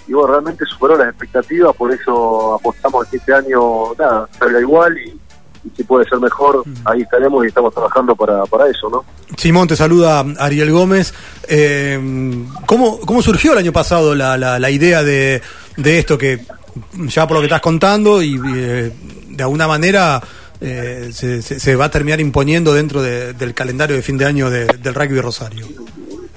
Y 0.06 0.12
bueno, 0.12 0.28
realmente 0.34 0.64
superó 0.66 0.96
las 0.98 1.08
expectativas, 1.08 1.74
por 1.74 1.90
eso 1.90 2.54
apostamos 2.54 3.06
que 3.08 3.16
este 3.16 3.32
año, 3.34 3.94
nada, 3.98 4.28
salga 4.38 4.60
igual 4.60 4.96
y 4.98 5.18
si 5.76 5.84
puede 5.84 6.08
ser 6.08 6.18
mejor, 6.20 6.62
ahí 6.84 7.02
estaremos 7.02 7.44
y 7.44 7.48
estamos 7.48 7.72
trabajando 7.74 8.14
para, 8.14 8.44
para 8.46 8.68
eso, 8.68 8.88
¿no? 8.90 9.04
Simón, 9.36 9.66
te 9.68 9.76
saluda 9.76 10.24
Ariel 10.38 10.70
Gómez. 10.70 11.12
Eh, 11.48 11.98
¿cómo, 12.66 13.00
¿Cómo 13.00 13.22
surgió 13.22 13.52
el 13.52 13.58
año 13.58 13.72
pasado 13.72 14.14
la, 14.14 14.36
la, 14.36 14.58
la 14.58 14.70
idea 14.70 15.02
de, 15.02 15.42
de 15.76 15.98
esto 15.98 16.16
que, 16.18 16.40
ya 16.94 17.26
por 17.26 17.36
lo 17.36 17.40
que 17.40 17.46
estás 17.46 17.60
contando, 17.60 18.22
y 18.22 18.40
eh, 18.54 18.92
de 19.28 19.42
alguna 19.42 19.66
manera 19.66 20.22
eh, 20.60 21.10
se, 21.12 21.42
se- 21.42 21.58
se 21.58 21.76
va 21.76 21.86
a 21.86 21.90
terminar 21.90 22.20
imponiendo 22.20 22.72
dentro 22.72 23.02
de- 23.02 23.32
del 23.32 23.52
calendario 23.54 23.96
de 23.96 24.02
fin 24.02 24.16
de 24.16 24.24
año 24.26 24.50
de- 24.50 24.66
del 24.66 24.94
rugby 24.94 25.20
Rosario? 25.20 25.66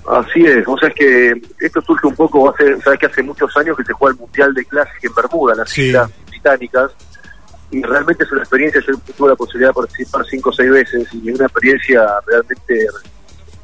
Así 0.09 0.39
es, 0.45 0.65
o 0.65 0.77
sea, 0.77 0.87
es 0.87 0.95
que 0.95 1.33
esto 1.59 1.81
surge 1.81 2.07
un 2.07 2.15
poco, 2.15 2.49
hace, 2.49 2.79
sabes 2.81 2.97
que 2.97 3.05
hace 3.07 3.21
muchos 3.23 3.55
años 3.57 3.75
que 3.77 3.83
se 3.83 3.91
juega 3.93 4.13
el 4.13 4.19
Mundial 4.21 4.53
de 4.53 4.63
Classic 4.65 5.03
en 5.03 5.13
Bermuda, 5.13 5.51
en 5.53 5.59
las 5.59 5.69
Sí. 5.69 5.81
islas 5.87 6.09
británicas, 6.29 6.91
y 7.71 7.81
realmente 7.81 8.23
es 8.23 8.31
una 8.31 8.41
experiencia, 8.41 8.81
yo 8.87 8.93
tuve 9.15 9.29
la 9.29 9.35
posibilidad 9.35 9.69
de 9.69 9.73
participar 9.73 10.25
cinco 10.25 10.49
o 10.49 10.53
seis 10.53 10.71
veces, 10.71 11.07
y 11.13 11.31
una 11.31 11.45
experiencia 11.45 12.05
realmente 12.25 12.87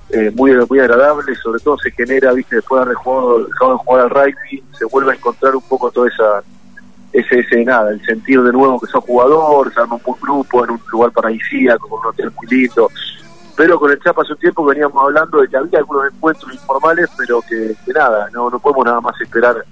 eh, 0.10 0.32
muy, 0.36 0.54
muy 0.70 0.80
agradable, 0.80 1.36
sobre 1.36 1.60
todo 1.62 1.78
se 1.78 1.92
genera, 1.92 2.34
viste, 2.34 2.58
después 2.58 2.80
de 2.80 2.84
haber 2.84 2.98
dejado 2.98 3.74
de 3.74 3.78
jugar 3.78 4.02
al 4.02 4.10
rugby, 4.10 4.64
se 4.78 4.86
vuelve 4.86 5.12
a 5.12 5.16
encontrar 5.16 5.56
un 5.56 5.62
poco 5.64 5.92
toda 5.92 6.10
esa 6.10 6.44
ese, 7.14 7.40
ese 7.40 7.64
nada, 7.64 7.92
el 7.92 8.04
sentir 8.04 8.42
de 8.42 8.52
nuevo 8.52 8.80
que 8.80 8.88
sos 8.88 9.04
jugador, 9.04 9.72
se 9.72 9.80
arma 9.80 9.96
un 9.96 10.02
buen 10.04 10.20
grupo 10.20 10.64
en 10.64 10.72
un 10.72 10.82
lugar 10.92 11.12
paradisíaco, 11.12 11.88
con 11.88 12.00
un 12.00 12.08
hotel 12.08 12.32
muy 12.36 12.70
pero 13.56 13.80
con 13.80 13.92
el 13.92 14.00
Chapa 14.00 14.24
hace 14.24 14.34
un 14.34 14.39
tiempo 14.39 14.66
veníamos 14.66 15.01
hablando 15.04 15.39
de 15.39 15.48
que 15.48 15.58
había 15.58 15.77
algunos 15.80 16.12
encuentros 16.12 16.51
informales, 16.51 17.08
pero 17.16 17.39
que, 17.42 17.75
que 17.86 17.94
nada, 17.94 18.27
no, 18.34 18.50
no 18.50 18.60
podemos 18.60 18.86
nada 18.86 19.00
más 19.00 19.20
esperar 19.22 19.63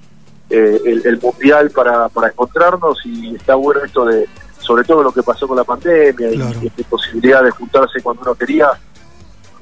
eh, 0.52 0.82
el, 0.86 1.02
el 1.06 1.20
mundial 1.22 1.70
para, 1.72 2.10
para 2.10 2.28
encontrarnos 2.28 3.00
y 3.06 3.36
está 3.36 3.56
bueno 3.56 3.82
esto 3.84 4.06
de, 4.06 4.28
sobre 4.60 4.84
todo 4.84 5.02
lo 5.04 5.12
que 5.12 5.24
pasó 5.24 5.48
con 5.48 5.58
la 5.58 5.64
pandemia 5.64 6.30
Claro. 6.32 6.60
y 6.62 6.68
esta 6.68 6.84
posibilidad 6.90 7.44
de 7.44 7.52
juntarse 7.52 8.02
cuando 8.02 8.22
uno 8.24 8.36
quería, 8.36 8.70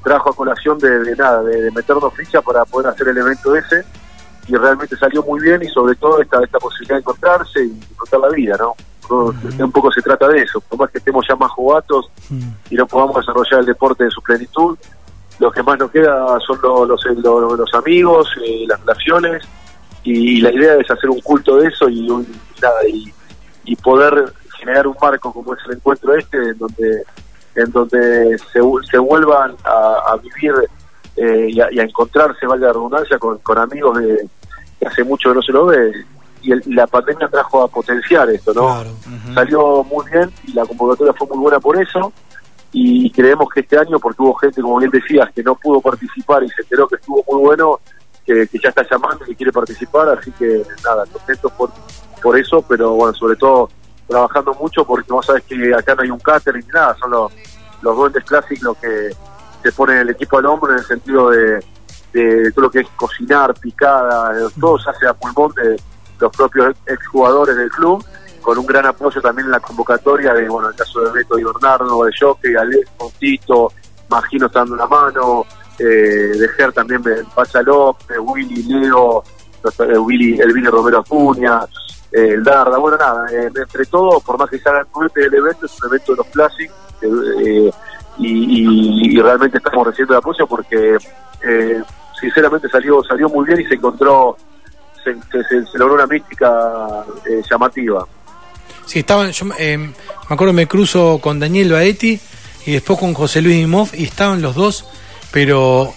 trajo 0.04 0.30
a 0.30 0.34
colación 0.36 0.78
de, 0.78 0.98
de 1.00 1.16
nada, 1.16 1.42
de, 1.42 1.62
de 1.62 1.70
meternos 1.70 2.12
ficha 2.14 2.40
para 2.42 2.64
poder 2.64 2.88
hacer 2.88 3.08
el 3.08 3.18
evento 3.18 3.54
ese 3.54 3.84
y 4.48 4.56
realmente 4.56 4.96
salió 4.96 5.22
muy 5.22 5.40
bien 5.40 5.62
y 5.62 5.68
sobre 5.68 5.94
todo 5.94 6.20
esta, 6.20 6.42
esta 6.42 6.58
posibilidad 6.58 6.96
de 6.96 7.00
encontrarse 7.00 7.60
y 7.64 7.68
disfrutar 7.68 8.20
la 8.20 8.28
vida, 8.30 8.56
¿no? 8.58 8.74
Un 9.10 9.72
poco 9.72 9.90
se 9.90 10.00
trata 10.02 10.28
de 10.28 10.42
eso, 10.42 10.60
por 10.60 10.78
más 10.78 10.90
que 10.90 10.98
estemos 10.98 11.26
ya 11.28 11.34
más 11.34 11.50
jugatos 11.50 12.08
y 12.70 12.74
no 12.76 12.86
podamos 12.86 13.16
desarrollar 13.16 13.60
el 13.60 13.66
deporte 13.66 14.04
en 14.04 14.10
su 14.10 14.22
plenitud, 14.22 14.78
lo 15.40 15.50
que 15.50 15.62
más 15.64 15.78
nos 15.78 15.90
queda 15.90 16.38
son 16.46 16.60
lo- 16.62 16.84
los, 16.84 17.04
los, 17.04 17.58
los 17.58 17.74
amigos, 17.74 18.28
eh, 18.44 18.64
las 18.68 18.78
relaciones 18.80 19.42
y, 20.04 20.40
la 20.40 20.50
idea 20.50 20.74
es 20.76 20.90
hacer 20.90 21.10
un 21.10 21.20
culto 21.20 21.56
de 21.58 21.68
eso 21.68 21.88
y, 21.88 22.08
un- 22.10 22.26
nada, 22.62 22.86
y, 22.88 23.12
y 23.64 23.76
poder 23.76 24.32
generar 24.58 24.86
un 24.86 24.96
marco 25.00 25.32
como 25.32 25.54
es 25.54 25.60
el 25.66 25.76
encuentro 25.76 26.14
este 26.14 26.36
en 26.36 26.58
donde 26.58 27.02
en 27.56 27.70
donde 27.72 28.38
se, 28.52 28.60
se 28.90 28.98
vuelvan 28.98 29.56
a, 29.64 30.12
a 30.12 30.16
vivir 30.16 30.54
eh, 31.16 31.48
y, 31.50 31.60
a, 31.60 31.70
y 31.72 31.80
a 31.80 31.82
encontrarse, 31.82 32.46
valga 32.46 32.68
la 32.68 32.72
redundancia, 32.72 33.18
con, 33.18 33.38
con 33.38 33.58
amigos 33.58 33.98
de, 33.98 34.28
que 34.78 34.86
hace 34.86 35.02
mucho 35.04 35.30
que 35.30 35.34
no 35.34 35.42
se 35.42 35.52
lo 35.52 35.66
ve. 35.66 35.92
Y, 36.42 36.52
el- 36.52 36.62
la 36.66 36.86
pandemia 36.86 37.28
trajo 37.28 37.62
a 37.62 37.68
potenciar 37.68 38.30
esto, 38.30 38.54
¿no? 38.54 38.66
Claro. 38.66 38.90
Salió 39.34 39.82
muy 39.84 40.06
bien 40.10 40.30
y 40.46 40.52
la 40.52 40.64
convocatoria 40.64 41.12
fue 41.12 41.26
muy 41.26 41.38
buena 41.38 41.58
por 41.58 41.76
eso. 41.82 42.12
Y 42.72 43.10
creemos 43.10 43.48
que 43.52 43.60
este 43.60 43.76
año, 43.76 43.98
porque 43.98 44.22
hubo 44.22 44.34
gente, 44.34 44.62
como 44.62 44.78
bien 44.78 44.92
decías, 44.92 45.28
que 45.34 45.42
no 45.42 45.56
pudo 45.56 45.80
participar 45.80 46.44
y 46.44 46.48
se 46.50 46.62
enteró 46.62 46.86
que 46.86 46.94
estuvo 46.94 47.24
muy 47.28 47.40
bueno, 47.46 47.80
que, 48.24 48.48
ya 48.62 48.68
está 48.68 48.86
llamando 48.88 49.24
y 49.26 49.34
quiere 49.34 49.52
participar. 49.52 50.08
Así 50.10 50.30
que 50.32 50.62
nada, 50.84 51.04
contentos 51.06 51.52
por, 51.52 51.70
por 52.22 52.38
eso, 52.38 52.62
pero 52.62 52.94
bueno, 52.94 53.14
sobre 53.14 53.36
todo 53.36 53.68
trabajando 54.08 54.54
mucho 54.54 54.84
porque 54.84 55.12
vos 55.12 55.24
sabés 55.24 55.44
que 55.44 55.72
acá 55.74 55.94
no 55.94 56.02
hay 56.02 56.10
un 56.10 56.18
catering 56.18 56.66
ni 56.66 56.72
nada, 56.72 56.96
son 56.98 57.10
los, 57.12 57.32
los 57.82 58.24
clásicos 58.24 58.62
los 58.62 58.76
que 58.78 59.10
se 59.62 59.72
ponen 59.72 59.98
el 59.98 60.10
equipo 60.10 60.38
al 60.38 60.46
hombro 60.46 60.72
en 60.72 60.78
el 60.78 60.84
sentido 60.84 61.30
de, 61.30 61.64
de 62.12 62.50
todo 62.52 62.64
lo 62.64 62.70
que 62.70 62.80
es 62.80 62.88
cocinar, 62.96 63.54
picada, 63.54 64.32
todo 64.58 64.78
se 64.78 64.90
hace 64.90 65.06
a 65.06 65.14
pulmón 65.14 65.52
de 65.54 65.80
los 66.18 66.32
propios 66.36 66.74
exjugadores 66.86 67.56
del 67.56 67.70
club, 67.70 68.04
con 68.42 68.58
un 68.58 68.66
gran 68.66 68.86
apoyo 68.86 69.20
también 69.20 69.46
en 69.46 69.52
la 69.52 69.60
convocatoria 69.60 70.34
de, 70.34 70.48
bueno, 70.48 70.70
el 70.70 70.74
caso 70.74 71.00
de 71.00 71.12
Beto 71.12 71.38
y 71.38 71.44
Bernardo, 71.44 72.04
de 72.04 72.12
Jockey, 72.18 72.54
Alex, 72.54 72.90
Tito, 73.18 73.72
Magino 74.08 74.46
está 74.46 74.60
dando 74.60 74.74
una 74.74 74.86
mano, 74.86 75.46
eh, 75.80 76.38
de 76.38 76.48
Ger 76.48 76.72
también, 76.72 77.02
Pacha 77.34 77.62
López, 77.62 78.18
Willy, 78.20 78.62
Leo, 78.64 79.24
eh, 79.64 79.98
Willy, 79.98 80.38
el 80.38 80.52
Willy 80.52 80.66
Romero 80.66 80.98
Acuña, 80.98 81.60
eh, 82.12 82.34
el 82.34 82.44
Darda, 82.44 82.76
bueno, 82.76 82.98
nada, 82.98 83.26
eh, 83.32 83.50
entre 83.54 83.86
todo, 83.86 84.20
por 84.20 84.38
más 84.38 84.50
que 84.50 84.58
se 84.58 84.68
haga 84.68 84.80
el 84.80 85.08
del 85.14 85.34
evento, 85.34 85.66
es 85.66 85.80
un 85.82 85.88
evento 85.88 86.12
de 86.12 86.16
los 86.16 86.26
Classic, 86.26 86.70
y, 88.18 89.20
realmente 89.20 89.58
estamos 89.58 89.86
recibiendo 89.86 90.14
el 90.14 90.18
apoyo 90.18 90.46
porque 90.46 90.96
sinceramente 92.20 92.68
salió 92.68 93.02
salió 93.02 93.28
muy 93.30 93.46
bien 93.46 93.60
y 93.60 93.64
se 93.64 93.74
encontró, 93.74 94.36
se, 95.02 95.78
logró 95.78 95.94
una 95.94 96.06
mística 96.06 97.04
llamativa. 97.50 98.06
Sí, 98.84 98.98
estaban, 98.98 99.30
yo 99.30 99.46
me 99.46 99.94
acuerdo 100.28 100.52
me 100.52 100.66
cruzo 100.66 101.18
con 101.22 101.38
Daniel 101.38 101.72
Baetti 101.72 102.20
y 102.66 102.72
después 102.72 102.98
con 102.98 103.14
José 103.14 103.40
Luis 103.40 103.56
Dimov 103.56 103.88
y 103.94 104.04
estaban 104.04 104.42
los 104.42 104.54
dos, 104.54 104.84
pero 105.30 105.94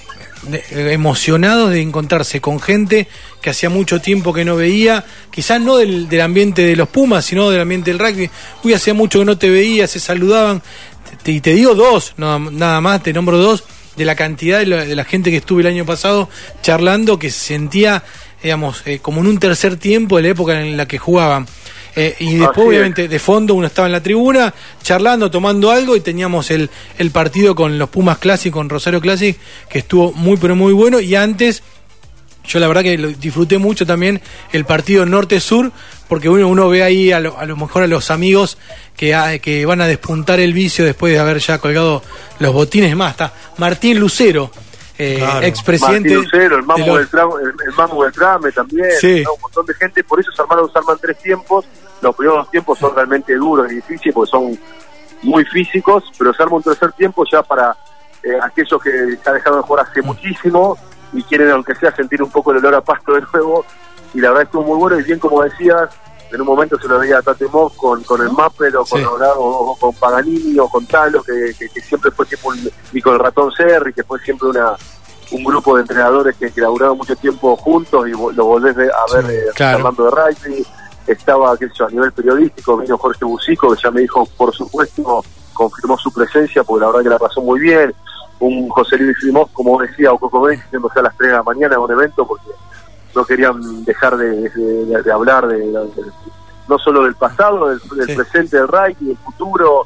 emocionados 0.72 1.72
de 1.72 1.82
encontrarse 1.82 2.42
con 2.42 2.60
gente 2.60 3.08
que 3.42 3.50
hacía 3.50 3.70
mucho 3.70 4.02
tiempo 4.02 4.34
que 4.34 4.46
no 4.46 4.56
veía, 4.56 5.06
quizás 5.32 5.62
no 5.62 5.78
del, 5.78 6.10
del 6.10 6.22
ambiente 6.22 6.66
de 6.66 6.76
los 6.76 6.90
Pumas, 6.90 7.26
sino 7.26 7.50
del 7.50 7.62
ambiente 7.62 7.92
del 7.92 8.00
rugby. 8.00 8.30
Uy, 8.64 8.74
hacía 8.74 8.94
mucho 8.94 9.20
que 9.20 9.26
no 9.26 9.38
te 9.38 9.50
veía, 9.50 9.88
se 9.88 10.00
saludaban. 10.00 10.62
Te- 11.24 11.32
y 11.32 11.42
te 11.42 11.54
digo 11.54 11.76
dos, 11.76 12.14
no, 12.18 12.40
nada 12.52 12.82
más, 12.82 13.02
te 13.04 13.14
nombro 13.14 13.38
dos, 13.38 13.64
de 13.96 14.06
la 14.06 14.16
cantidad 14.16 14.60
de 14.60 14.66
la, 14.66 14.86
de 14.86 14.96
la 14.96 15.06
gente 15.06 15.30
que 15.32 15.38
estuve 15.38 15.62
el 15.62 15.68
año 15.68 15.86
pasado 15.86 16.28
charlando, 16.62 17.20
que 17.20 17.30
se 17.30 17.40
sentía, 17.40 18.04
digamos, 18.42 18.82
eh, 18.86 19.00
como 19.02 19.22
en 19.22 19.28
un 19.28 19.40
tercer 19.40 19.78
tiempo 19.78 20.18
de 20.18 20.24
la 20.24 20.30
época 20.30 20.60
en 20.60 20.76
la 20.78 20.88
que 20.88 20.98
jugaban. 20.98 21.48
Eh, 21.96 22.16
y 22.20 22.36
después, 22.38 22.50
Así 22.52 22.60
es. 22.62 22.68
obviamente, 22.68 23.08
de 23.08 23.20
fondo 23.20 23.54
uno 23.54 23.68
estaba 23.68 23.88
en 23.88 23.92
la 23.92 24.02
tribuna 24.02 24.54
charlando, 24.82 25.30
tomando 25.30 25.70
algo 25.70 25.96
y 25.96 26.02
teníamos 26.02 26.50
el, 26.52 26.70
el 26.98 27.12
partido 27.12 27.54
con 27.54 27.78
los 27.78 27.90
Pumas 27.90 28.18
Classic, 28.18 28.52
con 28.52 28.68
Rosario 28.70 29.00
Classic, 29.00 29.38
que 29.70 29.80
estuvo 29.80 30.12
muy, 30.14 30.38
pero 30.38 30.56
muy 30.56 30.74
bueno. 30.74 31.00
Y 31.00 31.14
antes, 31.16 31.62
yo 32.46 32.60
la 32.60 32.68
verdad 32.68 32.82
que 32.82 32.98
lo 32.98 33.10
disfruté 33.10 33.60
mucho 33.60 33.86
también 33.86 34.22
el 34.52 34.66
partido 34.66 35.06
norte-sur, 35.06 35.72
porque 36.10 36.30
uno, 36.30 36.48
uno 36.48 36.68
ve 36.68 36.82
ahí 36.84 37.12
a 37.12 37.20
lo, 37.20 37.38
a 37.38 37.46
lo 37.46 37.56
mejor 37.56 37.84
a 37.84 37.88
los 37.88 38.10
amigos 38.12 38.58
que, 38.98 39.14
ha- 39.14 39.38
que 39.40 39.66
van 39.66 39.80
a 39.82 39.88
despuntar 39.88 40.40
el 40.40 40.52
vicio 40.54 40.84
después 40.86 41.14
de 41.14 41.20
haber 41.20 41.38
ya 41.40 41.60
colgado 41.60 42.02
los 42.40 42.54
botines. 42.54 42.90
Es 42.90 42.96
Más, 42.98 43.12
está 43.12 43.34
Martín 43.58 44.00
Lucero, 44.00 44.52
eh, 44.98 45.16
Claro. 45.20 45.46
expresidente. 45.46 46.10
Martín 46.10 46.24
Lucero, 46.32 46.56
el 46.56 46.62
de 46.62 46.68
Mamu 46.68 46.88
los- 46.88 46.98
Beltrán, 46.98 47.28
el, 47.44 47.68
el 47.68 47.74
Mamu 47.76 48.00
Beltrame 48.02 48.52
también, 48.52 48.90
Sí. 49.00 49.22
¿no? 49.24 49.34
un 49.36 49.42
montón 49.42 49.66
de 49.68 49.74
gente, 49.76 50.04
por 50.04 50.20
eso 50.20 50.32
se 50.36 50.42
armaron, 50.42 50.72
se 50.72 50.78
arman 50.80 50.98
tres 51.02 51.18
tiempos, 51.20 51.66
los 52.04 52.16
primeros 52.16 52.50
tiempos 52.52 52.78
son 52.80 52.94
realmente 52.96 53.34
duros 53.36 53.72
y 53.72 53.76
difíciles 53.76 54.14
porque 54.14 54.30
son 54.32 54.60
muy 55.24 55.44
físicos, 55.46 56.04
pero 56.18 56.34
se 56.34 56.44
arma 56.44 56.58
un 56.58 56.64
tercer 56.64 56.92
tiempo 56.94 57.24
ya 57.32 57.42
para 57.42 57.76
eh, 58.24 58.38
aquellos 58.42 58.82
que 58.82 59.18
ya 59.26 59.32
dejaron 59.34 59.62
de 59.62 59.68
jugar 59.68 59.86
hace 59.90 60.02
muchísimo 60.02 60.78
y 61.14 61.24
quieren 61.24 61.52
aunque 61.52 61.76
sea 61.76 61.96
sentir 61.96 62.22
un 62.22 62.30
poco 62.30 62.52
el 62.52 62.58
olor 62.58 62.76
a 62.76 62.82
pasto 62.82 63.14
de 63.14 63.22
nuevo 63.34 63.66
y 64.14 64.20
la 64.20 64.30
verdad 64.30 64.44
estuvo 64.44 64.64
muy 64.64 64.78
bueno 64.78 65.00
y 65.00 65.04
bien 65.04 65.20
como 65.20 65.42
decías, 65.44 65.90
en 66.32 66.42
un 66.42 66.48
momento 66.48 66.80
se 66.80 66.88
lo 66.88 67.00
veía 67.00 67.20
a 67.20 67.22
Tate 67.22 67.46
Moss 67.52 67.74
con, 67.74 68.04
con 68.04 68.22
el 68.22 68.32
Mappel 68.32 68.76
o 68.76 68.84
con, 68.86 69.00
Sí. 69.00 69.06
O 69.38 69.78
con 69.80 69.94
Paganini 69.96 70.58
o 70.60 70.68
con 70.68 70.86
Talo, 70.88 71.22
que, 71.24 71.54
que- 71.58 71.70
que 71.70 71.82
siempre 71.82 72.10
fue 72.12 72.26
tipo 72.26 72.50
un- 72.50 72.70
y 72.92 73.02
con 73.02 73.14
el 73.14 73.20
ratón 73.20 73.52
Serri, 73.52 73.94
que 73.94 74.04
fue 74.04 74.20
siempre 74.20 74.50
una 74.50 74.74
un 75.32 75.44
grupo 75.44 75.76
de 75.76 75.82
entrenadores 75.82 76.36
que, 76.38 76.52
que 76.52 76.62
laburaron 76.62 76.98
mucho 76.98 77.16
tiempo 77.16 77.56
juntos 77.56 78.08
y 78.08 78.12
lo 78.12 78.46
volvés 78.46 78.76
a 78.78 79.16
ver 79.16 79.26
Sí, 79.26 79.32
eh, 79.34 79.44
claro. 79.56 79.78
hablando 79.80 80.04
de 80.06 80.12
rugby. 80.12 80.68
Estaba, 81.08 81.58
qué 81.58 81.68
sé 81.68 81.74
yo, 81.80 81.86
a 81.88 81.90
nivel 81.90 82.12
periodístico, 82.14 82.78
vino 82.78 82.98
Jorge 82.98 83.26
Bucico, 83.26 83.74
que 83.76 83.82
ya 83.82 83.92
me 83.92 84.02
dijo, 84.02 84.26
por 84.38 84.54
supuesto, 84.54 85.24
confirmó 85.54 85.98
su 85.98 86.12
presencia, 86.14 86.64
porque 86.64 86.82
la 86.82 86.88
verdad 86.88 87.04
que 87.04 87.10
la 87.10 87.20
pasó 87.20 87.42
muy 87.42 87.60
bien. 87.60 87.94
Un 88.40 88.70
José 88.70 88.98
Luis 88.98 89.18
Simón, 89.20 89.46
como 89.54 89.82
decía, 89.82 90.12
o 90.12 90.18
Coco 90.20 90.42
Benz, 90.42 90.64
yéndose 90.72 91.00
a 91.00 91.04
las 91.04 91.18
3 91.18 91.32
de 91.32 91.38
la 91.38 91.44
mañana 91.44 91.76
a 91.76 91.80
un 91.80 91.92
evento, 91.92 92.26
porque 92.26 92.50
no 93.16 93.26
querían 93.26 93.84
dejar 93.86 94.18
de, 94.18 94.50
de- 94.50 94.86
de- 94.86 95.02
de 95.04 95.12
hablar 95.12 95.48
de, 95.48 95.58
de- 95.58 96.12
no 96.68 96.80
solo 96.80 97.04
del 97.04 97.16
pasado, 97.16 97.68
del, 97.70 97.80
del 97.98 98.08
Sí. 98.08 98.16
presente 98.16 98.58
del 98.58 98.68
rugby, 98.68 98.96
del 99.08 99.18
futuro. 99.18 99.86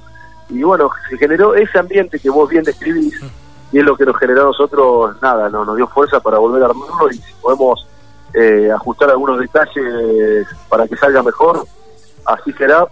Y 0.49 0.61
bueno, 0.63 0.89
se 1.09 1.17
generó 1.17 1.55
ese 1.55 1.79
ambiente 1.79 2.19
que 2.19 2.29
vos 2.29 2.47
bien 2.49 2.63
describís 2.63 3.19
y 3.71 3.79
es 3.79 3.83
lo 3.85 3.97
que 3.97 4.05
nos 4.05 4.17
generó 4.17 4.41
a 4.43 4.45
nosotros, 4.45 5.15
nada, 5.21 5.49
no, 5.49 5.65
nos 5.65 5.75
dio 5.75 5.87
fuerza 5.87 6.19
para 6.19 6.37
volver 6.37 6.61
a 6.63 6.67
armarlo 6.67 7.11
y 7.11 7.15
si 7.15 7.33
podemos 7.41 7.85
eh, 8.33 8.71
ajustar 8.73 9.09
algunos 9.09 9.39
detalles 9.39 10.47
para 10.69 10.87
que 10.87 10.97
salga 10.97 11.23
mejor, 11.23 11.65
así 12.25 12.51
será, 12.53 12.85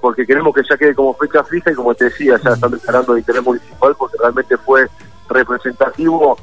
porque 0.00 0.26
queremos 0.26 0.54
que 0.54 0.62
ya 0.68 0.76
quede 0.76 0.94
como 0.94 1.14
fecha 1.14 1.44
fija 1.44 1.70
y 1.70 1.74
como 1.74 1.94
te 1.94 2.06
decía, 2.06 2.38
ya 2.42 2.50
están 2.50 2.72
declarando 2.72 3.14
de 3.14 3.20
interés 3.20 3.42
municipal 3.42 3.94
porque 3.96 4.16
realmente 4.18 4.56
fue 4.58 4.88
representativo 5.28 6.36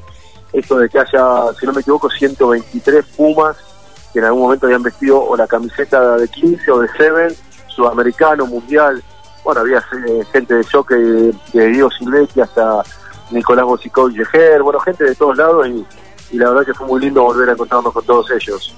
esto 0.52 0.78
de 0.78 0.88
que 0.88 0.98
haya, 0.98 1.52
si 1.58 1.66
no 1.66 1.72
me 1.72 1.80
equivoco, 1.80 2.10
123 2.10 3.04
Pumas 3.16 3.56
que 4.12 4.18
en 4.18 4.24
algún 4.24 4.42
momento 4.42 4.66
habían 4.66 4.82
vestido 4.82 5.22
o 5.22 5.36
la 5.36 5.46
camiseta 5.46 6.16
de 6.16 6.28
15 6.28 6.70
o 6.70 6.80
de 6.80 6.88
7, 6.96 7.36
sudamericano, 7.68 8.46
mundial. 8.46 9.02
Bueno, 9.44 9.60
había 9.60 9.78
eh, 9.78 10.24
gente 10.32 10.54
de 10.54 10.64
choque 10.64 10.94
de, 10.94 11.32
Diego 11.52 11.90
Silvestre 11.90 12.42
hasta 12.42 12.82
Nicolás 13.30 13.64
Bocicó 13.64 14.10
y 14.10 14.18
bueno, 14.60 14.80
gente 14.80 15.04
de 15.04 15.14
todos 15.14 15.36
lados 15.36 15.68
y, 15.68 15.86
y 16.32 16.36
la 16.38 16.50
verdad 16.50 16.66
que 16.66 16.74
fue 16.74 16.86
muy 16.86 17.00
lindo 17.00 17.22
volver 17.22 17.48
a 17.48 17.52
encontrarnos 17.52 17.92
con 17.92 18.04
todos 18.04 18.26
ellos. 18.30 18.74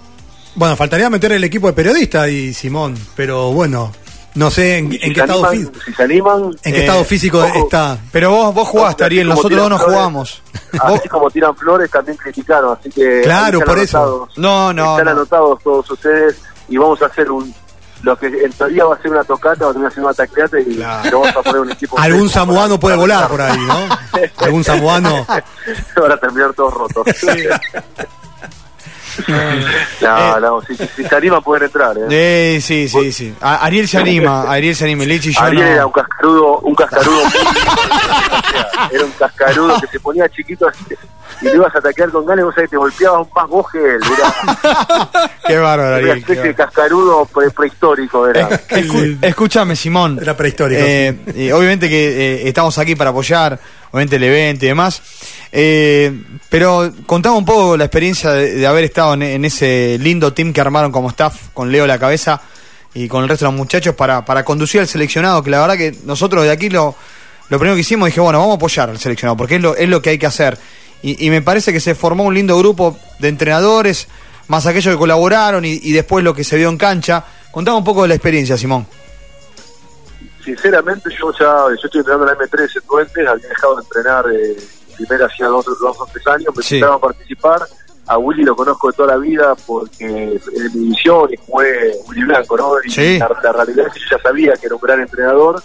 Bueno, 0.55 0.77
faltaría 0.77 1.09
meter 1.11 1.33
el 1.33 1.45
equipo 1.45 1.67
de 1.67 1.73
periodistas 1.73 2.29
y 2.29 2.53
Simón, 2.53 2.95
pero 3.17 3.53
bueno, 3.53 3.91
no 4.35 4.51
sé 4.51 4.79
en, 4.79 4.91
qué 4.91 4.97
estado 5.09 5.45
animan- 5.45 5.51
físico. 5.51 5.81
si 5.87 5.93
se 5.95 6.03
animan, 6.03 6.43
¿En 6.63 6.73
qué 6.73 6.79
Eh, 6.79 6.81
estado 6.81 7.05
físico 7.05 7.39
ojo. 7.39 7.59
está? 7.65 7.99
Pero 8.13 8.31
vos, 8.31 8.55
vos 8.55 8.69
jugaste, 8.69 9.05
Ariel, 9.05 9.29
nosotros 9.29 9.53
no 9.71 9.79
flores. 9.79 9.85
jugamos. 9.95 10.43
así 10.81 11.09
como 11.09 11.31
tiran 11.31 11.57
flores, 11.57 11.91
también 11.91 12.17
criticaron, 12.19 12.77
así 12.79 12.91
que 12.91 13.21
Claro, 13.23 13.61
por 13.61 13.79
eso. 13.79 13.99
anotados. 13.99 14.39
No, 14.39 14.73
no, 14.73 14.91
están 14.99 15.05
no. 15.07 15.11
anotados 15.13 15.59
todos 15.63 15.91
ustedes 15.91 16.37
y 16.69 16.77
vamos 16.77 17.01
a 17.03 17.07
hacer 17.07 17.31
un 17.31 17.55
lo 18.03 18.17
que 18.17 18.27
en 18.27 18.53
teoría 18.53 18.85
va 18.85 18.95
a 18.97 19.03
ser 19.03 19.11
una 19.13 19.25
tocata, 19.25 19.65
va 19.65 19.71
a 19.71 19.73
terminar 19.75 19.93
siendo 19.93 20.09
una 20.09 20.15
tacleata 20.17 20.61
y 20.61 20.75
Claro. 20.77 21.05
le 21.05 21.11
vamos 21.13 21.29
a 21.37 21.43
poner 21.43 21.61
un 21.61 21.71
equipo 21.73 21.99
Algún 21.99 22.23
para- 22.23 22.33
puede 22.81 22.97
volar 22.97 23.29
por 23.29 23.41
ahí, 23.41 23.59
¿no? 23.59 23.89
Algún 24.45 24.65
samuano. 24.65 25.25
Van 25.29 26.13
a 26.13 26.17
terminar 26.17 26.53
todos 26.55 26.75
rotos. 26.75 27.07
no, 30.01 30.41
no, 30.41 30.63
si, 30.63 30.75
si- 30.75 31.05
se 31.05 31.15
animan 31.15 31.43
pueden 31.43 31.65
entrar. 31.65 31.97
¿eh? 31.99 32.07
Eh, 32.57 32.61
sí, 32.61 32.89
sí, 32.89 33.13
sí. 33.13 33.35
A- 33.41 33.57
Ariel 33.65 33.87
se 33.87 33.99
anima, 33.99 34.51
Ariel 34.51 34.75
se 34.75 34.85
anima. 34.85 35.05
Lichi 35.05 35.31
y 35.31 35.33
yo 35.35 35.41
Ariel 35.41 35.67
era 35.67 35.81
no. 35.83 35.87
un 35.89 35.93
cascarudo, 35.93 36.59
un 36.61 36.75
cascarudo 36.75 37.21
era 38.91 39.05
un 39.05 39.11
cascarudo 39.13 39.81
que 39.81 39.87
se 39.89 40.01
ponía 40.01 40.29
chiquito 40.29 40.67
así 40.67 40.85
y 41.41 41.45
le 41.47 41.55
ibas 41.55 41.75
a 41.75 41.79
atacar 41.79 42.11
con 42.11 42.25
ganas 42.27 42.43
y 42.43 42.45
vos 42.45 42.55
sabés, 42.55 42.71
te 42.71 42.77
golpeabas 42.77 43.27
más 43.35 43.49
vos 43.49 43.67
que 43.71 43.79
él. 43.79 44.01
Era, 44.03 45.31
Qué 45.47 45.57
bárbaro, 45.57 45.83
era 45.83 45.89
una 45.89 45.97
Ariel. 46.13 46.15
qué 46.25 46.33
especie 46.33 46.43
de 46.51 46.55
cascarudo 46.55 47.25
pre- 47.27 47.51
prehistórico. 47.51 48.29
Era. 48.29 48.49
Escu- 48.51 49.19
escúchame, 49.23 49.77
Simón. 49.77 50.19
Era 50.21 50.37
prehistórico, 50.37 50.81
Eh, 50.85 51.17
y 51.35 51.51
obviamente 51.51 51.89
que 51.89 52.09
eh, 52.45 52.49
estamos 52.49 52.77
aquí 52.79 52.95
para 52.95 53.11
apoyar, 53.11 53.59
obviamente 53.91 54.17
el 54.17 54.25
evento 54.25 54.65
y 54.65 54.69
demás. 54.69 55.03
Eh, 55.51 56.13
pero 56.49 56.93
contame 57.07 57.37
un 57.37 57.45
poco 57.45 57.77
la 57.77 57.85
experiencia 57.85 58.31
de, 58.31 58.55
de 58.55 58.67
haber 58.67 58.85
estado 58.85 59.15
en, 59.15 59.23
en 59.23 59.45
ese 59.45 59.99
lindo 60.01 60.33
team 60.33 60.53
que 60.53 60.61
armaron 60.61 60.93
como 60.93 61.09
staff, 61.11 61.49
con 61.53 61.71
Leo 61.71 61.85
a 61.85 61.87
la 61.87 61.99
cabeza 61.99 62.41
y 62.95 63.09
con 63.09 63.23
el 63.23 63.29
resto 63.29 63.47
de 63.47 63.53
los 63.53 63.59
muchachos 63.59 63.95
para, 63.95 64.25
para 64.25 64.45
conducir 64.45 64.81
al 64.81 64.89
seleccionado, 64.89 65.43
que 65.43 65.51
la 65.51 65.61
verdad 65.61 65.77
que 65.77 65.95
nosotros 66.05 66.45
de 66.45 66.51
aquí 66.51 66.69
lo, 66.71 66.95
lo 67.49 67.59
primero 67.59 67.75
que 67.75 67.81
hicimos 67.81 68.07
dije, 68.07 68.21
bueno, 68.21 68.39
vamos 68.39 68.53
a 68.55 68.57
apoyar 68.57 68.91
al 68.91 68.99
seleccionado, 68.99 69.37
porque 69.37 69.57
es 69.57 69.63
lo, 69.63 69.75
es 69.77 69.89
lo 69.89 70.01
que 70.03 70.11
hay 70.11 70.19
que 70.19 70.27
hacer. 70.27 70.59
Y, 71.03 71.27
y 71.27 71.31
me 71.31 71.43
parece 71.43 71.73
que 71.73 71.81
se 71.81 71.95
formó 71.95 72.25
un 72.25 72.35
lindo 72.35 72.57
grupo 72.59 72.97
de 73.19 73.29
entrenadores, 73.29 74.09
más 74.49 74.67
aquellos 74.67 74.95
que 74.95 74.99
colaboraron 74.99 75.65
y, 75.65 75.79
y 75.83 75.93
después 75.93 76.23
lo 76.25 76.35
que 76.35 76.45
se 76.45 76.57
vio 76.57 76.69
en 76.69 76.79
cancha. 76.79 77.25
Contame 77.51 77.79
un 77.79 77.85
poco 77.85 78.03
de 78.03 78.09
la 78.09 78.15
experiencia, 78.15 78.57
Simón. 78.57 78.87
Sinceramente, 80.45 81.09
yo 81.19 81.31
ya 81.39 81.47
yo 81.69 81.75
estoy 81.87 82.01
entrenando 82.01 82.31
en 82.33 82.39
la 82.39 82.45
M3 82.45 82.61
en 82.61 82.87
Duendes, 82.89 83.29
había 83.29 83.49
dejado 83.49 83.77
de 83.77 83.83
entrenar 83.83 84.25
eh, 84.33 84.57
primero 84.97 85.27
hacía 85.27 85.47
dos, 85.47 85.65
dos 85.67 85.97
o 86.01 86.07
tres 86.13 86.27
años, 86.27 86.49
me 86.57 86.63
Sí. 86.63 86.75
invitaron 86.77 86.97
a 86.97 87.01
participar. 87.01 87.61
A 88.09 88.19
Willy 88.19 88.43
lo 88.43 88.57
conozco 88.57 88.89
de 88.91 88.97
toda 88.97 89.13
la 89.15 89.17
vida 89.19 89.55
porque 89.65 90.07
de 90.09 90.41
mi 90.75 90.81
división 90.87 91.29
y 91.33 91.37
fue 91.37 91.93
Willy 92.09 92.25
Blanco, 92.25 92.57
¿no? 92.57 92.73
Y 92.85 92.91
Sí. 92.91 93.19
la, 93.19 93.31
la 93.43 93.53
realidad 93.53 93.87
es 93.87 93.93
que 93.95 94.01
yo 94.01 94.17
ya 94.17 94.23
sabía 94.23 94.53
que 94.55 94.67
era 94.67 94.75
un 94.75 94.81
gran 94.81 95.01
entrenador, 95.01 95.63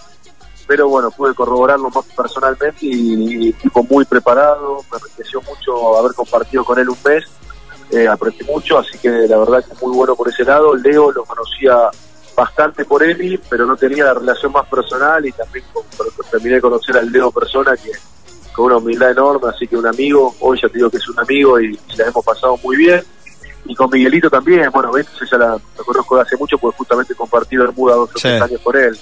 pero 0.68 0.90
bueno, 0.90 1.10
pude 1.12 1.34
corroborarlo 1.34 1.90
más 1.90 2.06
personalmente 2.16 2.86
y, 2.86 3.48
y 3.50 3.54
tipo 3.54 3.84
muy 3.84 4.04
preparado, 4.06 4.84
me 4.92 4.98
enriqueció 4.98 5.42
mucho 5.44 5.98
haber 5.98 6.14
compartido 6.14 6.64
con 6.66 6.78
él 6.78 6.90
un 6.90 6.98
mes, 7.06 7.24
eh, 7.92 8.08
aprendí 8.08 8.44
mucho, 8.44 8.78
así 8.78 8.98
que 8.98 9.10
la 9.10 9.38
verdad 9.38 9.64
que 9.64 9.86
muy 9.86 9.96
bueno 9.96 10.16
por 10.16 10.28
ese 10.30 10.44
lado. 10.44 10.76
Leo 10.76 11.12
lo 11.12 11.24
conocía 11.24 11.90
bastante 12.36 12.84
por 12.86 13.02
Emi, 13.04 13.38
pero 13.50 13.66
no 13.66 13.76
tenía 13.78 14.04
la 14.06 14.14
relación 14.16 14.52
más 14.52 14.68
personal 14.68 15.26
y 15.26 15.32
también 15.32 15.64
con- 15.74 15.84
terminé 16.30 16.56
de 16.56 16.62
conocer 16.62 16.98
al 16.98 17.10
Leo 17.12 17.32
persona 17.32 17.76
que 17.78 17.92
con 18.54 18.66
una 18.66 18.78
humildad 18.78 19.12
enorme, 19.12 19.50
así 19.50 19.68
que 19.68 19.78
un 19.78 19.88
amigo, 19.88 20.36
hoy 20.42 20.60
ya 20.62 20.68
te 20.68 20.78
digo 20.80 20.90
que 20.90 20.98
es 20.98 21.08
un 21.08 21.20
amigo 21.20 21.60
y, 21.62 21.80
y 21.88 21.96
la 21.96 22.08
hemos 22.08 22.26
pasado 22.26 22.58
muy 22.64 22.76
bien. 22.76 23.02
Y 23.66 23.76
con 23.76 23.90
Miguelito 23.92 24.30
también, 24.30 24.70
bueno, 24.72 24.92
ves, 24.92 25.06
ya 25.30 25.38
la, 25.38 25.58
lo 25.78 25.84
conozco 25.86 26.16
de 26.16 26.22
hace 26.24 26.38
mucho 26.38 26.58
porque 26.58 26.78
justamente 26.78 27.14
he 27.14 27.16
compartido 27.16 27.64
Bermuda 27.66 27.96
dos 27.96 28.10
o 28.10 28.18
Sí. 28.18 28.22
tres 28.30 28.42
años 28.42 28.62
con 28.64 28.76
él. 28.78 28.98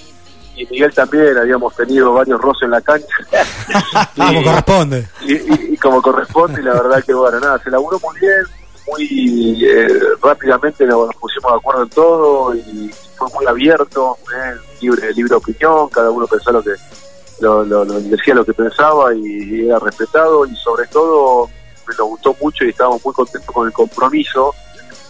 Y 0.56 0.66
Miguel 0.66 0.92
también, 0.94 1.36
habíamos 1.36 1.74
tenido 1.76 2.12
varios 2.14 2.40
roces 2.40 2.62
en 2.62 2.70
la 2.70 2.80
cancha. 2.80 3.06
Como 4.16 4.40
Y- 4.40 4.44
corresponde. 4.44 5.08
y, 5.22 5.32
y- 5.34 5.68
y 5.72 5.76
como 5.76 6.00
corresponde, 6.02 6.60
y 6.60 6.64
la 6.64 6.72
verdad 6.72 7.04
que 7.04 7.12
bueno, 7.14 7.38
nada, 7.40 7.58
se 7.62 7.70
laburó 7.70 8.00
muy 8.00 8.18
bien, 8.18 8.42
muy 8.88 9.64
eh, 9.68 9.88
rápidamente 10.22 10.86
nos 10.86 11.14
pusimos 11.16 11.52
de 11.52 11.58
acuerdo 11.58 11.82
en 11.82 11.88
todo 11.90 12.54
y 12.54 12.90
fue 13.16 13.28
muy 13.34 13.46
abierto, 13.46 14.16
¿eh? 14.34 14.54
libre, 14.80 15.12
libre 15.12 15.34
opinión, 15.34 15.88
cada 15.90 16.10
uno 16.10 16.26
pensaba 16.26 16.58
lo 16.58 16.62
que 16.64 16.70
lo, 17.40 17.64
lo, 17.64 17.84
decía 17.84 18.34
lo 18.34 18.44
que 18.44 18.54
pensaba 18.54 19.14
y, 19.14 19.66
era 19.66 19.78
respetado 19.78 20.46
y 20.46 20.54
sobre 20.56 20.86
todo 20.86 21.48
me 21.86 21.94
nos 21.98 22.06
gustó 22.08 22.34
mucho 22.40 22.64
y 22.64 22.70
estábamos 22.70 23.04
muy 23.04 23.12
contentos 23.14 23.54
con 23.54 23.66
el 23.66 23.72
compromiso. 23.72 24.54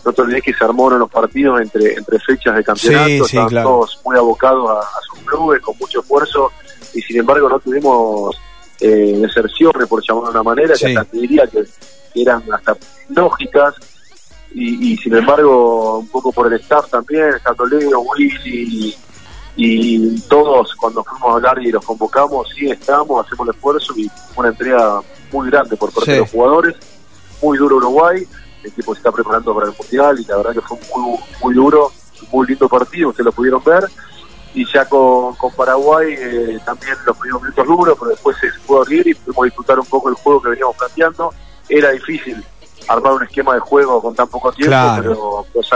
No 0.07 0.13
te 0.13 0.23
olvides 0.23 0.45
que 0.45 0.55
se 0.55 0.65
armaron 0.65 1.01
los 1.01 1.11
partidos 1.11 1.61
entre, 1.61 1.95
entre 1.95 2.21
fechas 2.21 2.55
de 2.55 2.63
campeonato, 2.63 3.25
sí, 3.25 3.37
todos 3.51 4.01
muy 4.05 4.17
abocados 4.17 4.71
a, 4.71 5.01
sus 5.03 5.19
clubes, 5.25 5.61
con 5.61 5.77
mucho 5.81 5.99
esfuerzo, 5.99 6.53
y 6.95 7.03
sin 7.03 7.19
embargo 7.19 7.49
no 7.49 7.59
tuvimos 7.59 8.37
eh, 8.79 9.19
deserciones, 9.21 9.89
por 9.89 10.01
llamarlo 10.07 10.29
de 10.29 10.39
una 10.39 10.43
manera, 10.45 10.75
que 10.79 10.87
hasta 10.87 11.05
te 11.11 11.17
diría 11.17 11.45
que, 11.49 11.65
eran 12.15 12.41
hasta 12.53 12.77
lógicas, 13.09 13.75
y, 14.55 14.97
sin 14.99 15.15
embargo, 15.15 15.99
un 15.99 16.09
poco 16.09 16.33
por 16.33 16.47
el 16.47 16.59
staff 16.61 16.89
también, 16.89 17.35
estando 17.35 17.67
Leo, 17.67 18.01
Willy 18.01 18.97
y, 19.57 20.21
todos 20.29 20.73
cuando 20.77 21.03
fuimos 21.03 21.31
a 21.31 21.35
hablar 21.35 21.59
y 21.63 21.73
los 21.73 21.85
convocamos, 21.85 22.49
sí 22.57 22.71
estamos, 22.71 23.27
hacemos 23.27 23.49
el 23.49 23.55
esfuerzo 23.55 23.93
y 23.97 24.09
una 24.37 24.51
entrega 24.51 25.01
muy 25.33 25.51
grande 25.51 25.77
por 25.77 25.93
parte 25.93 26.13
de 26.13 26.19
los 26.21 26.31
jugadores, 26.31 26.77
muy 27.43 27.59
duro 27.59 27.77
Uruguay, 27.77 28.27
el 28.67 28.73
equipo 28.73 28.95
se 28.95 28.99
está 28.99 29.13
preparando 29.13 29.55
para 29.55 29.69
el 29.69 29.75
Mundial 29.79 30.21
y 30.21 30.25
la 30.25 30.37
verdad 30.39 30.53
que 30.53 30.61
fue 30.61 30.79
muy, 30.97 31.19
muy 31.43 31.55
duro, 31.55 31.93
muy 32.33 32.47
lindo 32.47 32.69
partido, 32.69 33.11
ustedes 33.11 33.27
lo 33.27 33.33
pudieron 33.33 33.63
ver, 33.65 33.85
y 34.55 34.67
ya 34.73 34.89
con, 34.89 35.35
con 35.37 35.53
Paraguay 35.53 36.15
eh, 36.19 36.59
también 36.65 36.97
los 37.05 37.17
primeros 37.17 37.43
minutos 37.43 37.67
duros, 37.67 37.97
pero 37.99 38.11
después 38.11 38.37
se 38.39 38.49
pudo 38.67 38.83
abrir 38.83 39.07
y 39.07 39.15
pudimos 39.15 39.45
disfrutar 39.45 39.79
un 39.79 39.87
poco 39.87 40.09
el 40.09 40.15
juego 40.17 40.43
que 40.43 40.49
veníamos 40.51 40.77
planteando, 40.77 41.33
era 41.69 41.91
difícil 41.91 42.45
armar 42.89 43.13
un 43.15 43.25
esquema 43.25 43.55
de 43.55 43.61
juego 43.61 44.01
con 44.01 44.15
tan 44.15 44.29
poco 44.29 44.53
tiempo, 44.53 44.77
pero 44.97 45.47
pues, 45.53 45.69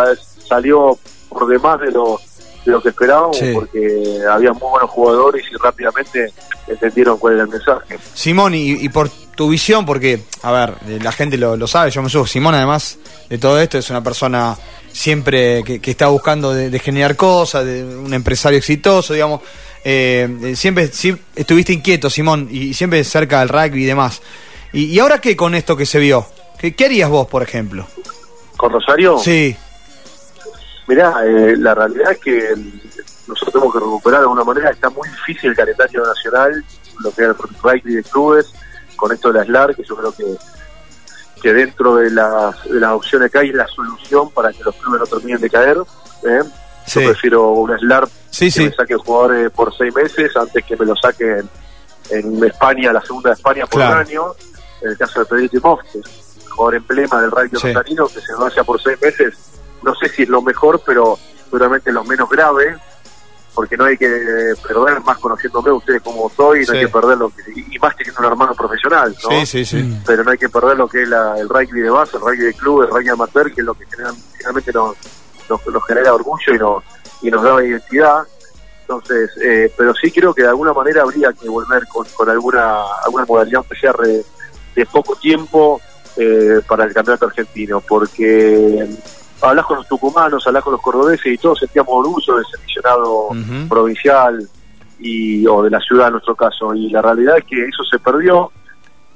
salió 0.48 0.98
por 1.28 1.46
demás 1.46 1.80
de 1.80 1.92
lo, 1.92 2.18
de 2.64 2.72
lo 2.72 2.82
que 2.82 2.90
esperábamos 2.90 3.38
porque 3.54 4.20
había 4.30 4.52
muy 4.52 4.70
buenos 4.70 4.90
jugadores 4.90 5.44
y 5.50 5.56
rápidamente 5.56 6.32
entendieron 6.66 7.18
cuál 7.18 7.34
era 7.34 7.42
el 7.44 7.48
mensaje. 7.48 7.98
Simón, 8.14 8.54
y, 8.54 8.88
por 8.90 9.08
tu 9.08 9.48
visión, 9.48 9.86
porque, 9.86 10.20
a 10.42 10.52
ver, 10.52 10.74
eh, 10.88 10.98
la 11.02 11.12
gente 11.12 11.38
lo, 11.38 11.66
sabe, 11.66 11.90
yo 11.90 12.02
me 12.02 12.08
subo, 12.08 12.26
Simón 12.26 12.54
además 12.54 12.98
de 13.28 13.38
todo 13.38 13.60
esto 13.60 13.78
es 13.78 13.88
una 13.90 14.02
persona 14.02 14.56
siempre 14.92 15.62
que, 15.64 15.90
está 15.90 16.08
buscando 16.08 16.52
de, 16.52 16.78
generar 16.78 17.16
cosas, 17.16 17.64
de 17.64 17.84
un 17.84 18.12
empresario 18.12 18.58
exitoso, 18.58 19.14
digamos. 19.14 19.40
Eh, 19.82 20.52
siempre, 20.56 20.88
siempre 20.88 21.24
estuviste 21.34 21.72
inquieto, 21.72 22.10
Simón, 22.10 22.48
y 22.50 22.74
siempre 22.74 23.02
cerca 23.04 23.40
del 23.40 23.48
rugby 23.48 23.82
y 23.82 23.86
demás. 23.86 24.20
¿Y, 24.72 24.84
y 24.84 24.98
ahora 24.98 25.20
qué 25.20 25.36
con 25.36 25.54
esto 25.54 25.76
que 25.76 25.86
se 25.86 25.98
vio? 25.98 26.26
¿Qué, 26.60 26.84
harías 26.84 27.08
vos, 27.08 27.26
por 27.26 27.42
ejemplo? 27.42 27.86
¿Con 28.56 28.70
Rosario? 28.70 29.18
Sí. 29.18 29.56
Mirá, 30.90 31.24
eh, 31.24 31.56
la 31.56 31.72
realidad 31.72 32.10
es 32.10 32.18
que 32.18 32.52
nosotros 33.28 33.52
tenemos 33.52 33.72
que 33.72 33.78
recuperar 33.78 34.18
de 34.18 34.24
alguna 34.24 34.42
manera. 34.42 34.70
Está 34.70 34.90
muy 34.90 35.08
difícil 35.08 35.50
el 35.50 35.56
calendario 35.56 36.02
nacional, 36.04 36.64
lo 36.98 37.12
que 37.12 37.22
es 37.22 37.28
el 37.28 37.34
rugby 37.36 37.94
de 37.94 38.02
clubes, 38.02 38.52
con 38.96 39.12
esto 39.12 39.32
de 39.32 39.38
la 39.38 39.44
SLAR, 39.44 39.76
que 39.76 39.84
yo 39.84 39.96
creo 39.96 40.12
que 40.12 40.24
que 41.40 41.54
dentro 41.54 41.94
de 41.94 42.10
las, 42.10 42.64
de 42.64 42.80
las 42.80 42.90
opciones 42.90 43.30
que 43.30 43.38
hay 43.38 43.48
es 43.50 43.54
la 43.54 43.68
solución 43.68 44.30
para 44.30 44.52
que 44.52 44.64
los 44.64 44.74
clubes 44.74 45.00
no 45.00 45.06
terminen 45.06 45.40
de 45.40 45.48
caer. 45.48 45.78
¿eh? 46.24 46.42
Yo 46.88 47.00
prefiero 47.02 47.50
un 47.52 47.78
SLAR 47.78 48.08
que 48.36 48.52
me 48.56 48.72
saque 48.72 48.96
jugadores 48.96 49.50
por 49.52 49.72
seis 49.74 49.94
meses 49.94 50.36
antes 50.36 50.64
que 50.64 50.76
me 50.76 50.86
lo 50.86 50.96
saquen 50.96 51.48
en 52.10 52.44
España, 52.44 52.92
la 52.92 53.00
segunda 53.00 53.30
de 53.30 53.34
España 53.34 53.64
por 53.66 53.80
un 53.80 53.86
año. 53.86 54.24
En 54.82 54.90
el 54.90 54.98
caso 54.98 55.20
de 55.20 55.26
Pedrito 55.26 55.60
Mofte 55.62 56.00
jugador 56.50 56.74
emblema 56.74 57.22
del 57.22 57.30
radio 57.30 57.58
sí. 57.58 57.72
que 57.72 58.20
se 58.20 58.34
vaya 58.38 58.64
por 58.64 58.82
seis 58.82 59.00
meses, 59.00 59.34
no 59.82 59.94
sé 59.94 60.08
si 60.08 60.22
es 60.22 60.28
lo 60.28 60.42
mejor, 60.42 60.80
pero 60.84 61.18
seguramente 61.44 61.92
lo 61.92 62.04
menos 62.04 62.28
grave, 62.28 62.76
porque 63.54 63.76
no 63.76 63.84
hay 63.84 63.96
que 63.96 64.06
perder, 64.66 65.00
más 65.02 65.18
conociéndome 65.18 65.72
ustedes 65.72 66.02
como 66.02 66.30
soy, 66.30 66.64
no 66.64 66.72
hay 66.72 66.80
que 66.80 66.88
perder 66.88 67.18
lo 67.18 67.30
que, 67.30 67.42
y 67.54 67.78
más 67.78 67.96
teniendo 67.96 68.20
un 68.20 68.26
hermano 68.26 68.54
profesional, 68.54 69.14
¿no? 69.22 69.30
Sí, 69.30 69.46
sí, 69.46 69.64
sí. 69.64 69.76
Mm. 69.82 70.02
Pero 70.06 70.24
no 70.24 70.30
hay 70.30 70.38
que 70.38 70.48
perder 70.48 70.76
lo 70.76 70.88
que 70.88 71.02
es 71.02 71.08
el 71.08 71.48
rugby 71.48 71.80
de 71.80 71.90
base, 71.90 72.16
el 72.16 72.22
rugby 72.22 72.44
de 72.44 72.54
club, 72.54 72.82
el 72.82 72.88
rugby 72.88 73.08
amateur, 73.08 73.52
que 73.52 73.60
es 73.60 73.66
lo 73.66 73.74
que 73.74 73.86
generalmente 73.86 74.72
nos, 74.72 74.96
nos, 75.48 75.86
genera 75.86 76.14
orgullo 76.14 76.54
y 76.54 76.58
nos, 76.58 76.84
y 77.22 77.30
nos 77.30 77.42
da 77.42 77.64
identidad. 77.64 78.22
Entonces, 78.82 79.30
eh, 79.40 79.72
pero 79.76 79.94
sí 79.94 80.10
creo 80.10 80.34
que 80.34 80.42
de 80.42 80.48
alguna 80.48 80.72
manera 80.72 81.02
habría 81.02 81.32
que 81.32 81.48
volver 81.48 81.86
con, 81.86 82.06
con 82.08 82.28
alguna, 82.28 82.82
alguna 83.04 83.24
modalidad 83.24 83.64
de, 84.02 84.24
de 84.74 84.86
poco 84.86 85.14
tiempo, 85.16 85.80
eh, 86.16 86.60
para 86.66 86.84
el 86.84 86.92
campeonato 86.92 87.26
argentino, 87.26 87.80
porque 87.80 88.86
hablas 89.42 89.66
con 89.66 89.78
los 89.78 89.88
tucumanos, 89.88 90.46
hablas 90.46 90.62
con 90.62 90.72
los 90.72 90.82
cordobeses 90.82 91.32
y 91.32 91.38
todos 91.38 91.58
sentíamos 91.58 91.92
orgullo 91.92 92.36
del 92.36 92.46
seleccionado 92.46 93.28
provincial 93.68 94.48
y 94.98 95.46
o 95.46 95.62
de 95.62 95.70
la 95.70 95.80
ciudad 95.80 96.08
en 96.08 96.12
nuestro 96.12 96.34
caso. 96.34 96.74
Y 96.74 96.90
la 96.90 97.02
realidad 97.02 97.38
es 97.38 97.44
que 97.44 97.64
eso 97.64 97.82
se 97.84 97.98
perdió. 97.98 98.50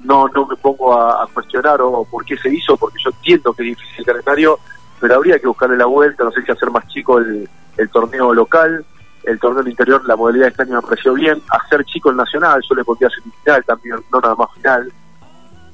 No 0.01 0.27
no 0.27 0.45
me 0.45 0.55
pongo 0.57 0.93
a, 0.93 1.27
cuestionar 1.33 1.81
o 1.81 2.03
por 2.05 2.25
qué 2.25 2.37
se 2.37 2.53
hizo 2.53 2.77
porque 2.77 2.97
yo 3.03 3.09
entiendo 3.11 3.53
que 3.53 3.63
es 3.63 3.77
difícil 3.77 3.99
el 3.99 4.05
calendario 4.05 4.59
pero 4.99 5.15
habría 5.15 5.39
que 5.39 5.47
buscarle 5.47 5.77
la 5.77 5.85
vuelta 5.85 6.23
no 6.23 6.31
sé 6.31 6.43
si 6.43 6.51
hacer 6.51 6.69
más 6.69 6.87
chico 6.87 7.17
el, 7.17 7.49
el 7.77 7.89
torneo 7.89 8.33
local. 8.33 8.85
El 9.23 9.39
torneo 9.39 9.63
del 9.63 9.71
interior 9.71 10.05
la 10.05 10.15
modalidad 10.15 10.45
de 10.45 10.49
este 10.51 10.63
año 10.63 10.75
me 10.75 10.81
pareció 10.81 11.13
bien. 11.13 11.41
Hacer 11.49 11.83
chico 11.85 12.11
el 12.11 12.17
nacional 12.17 12.61
yo 12.67 12.75
le 12.75 12.83
pondría 12.83 13.09
semifinal 13.09 13.63
también 13.65 13.95
no 14.11 14.19
nada 14.19 14.35
más 14.35 14.49
final. 14.53 14.91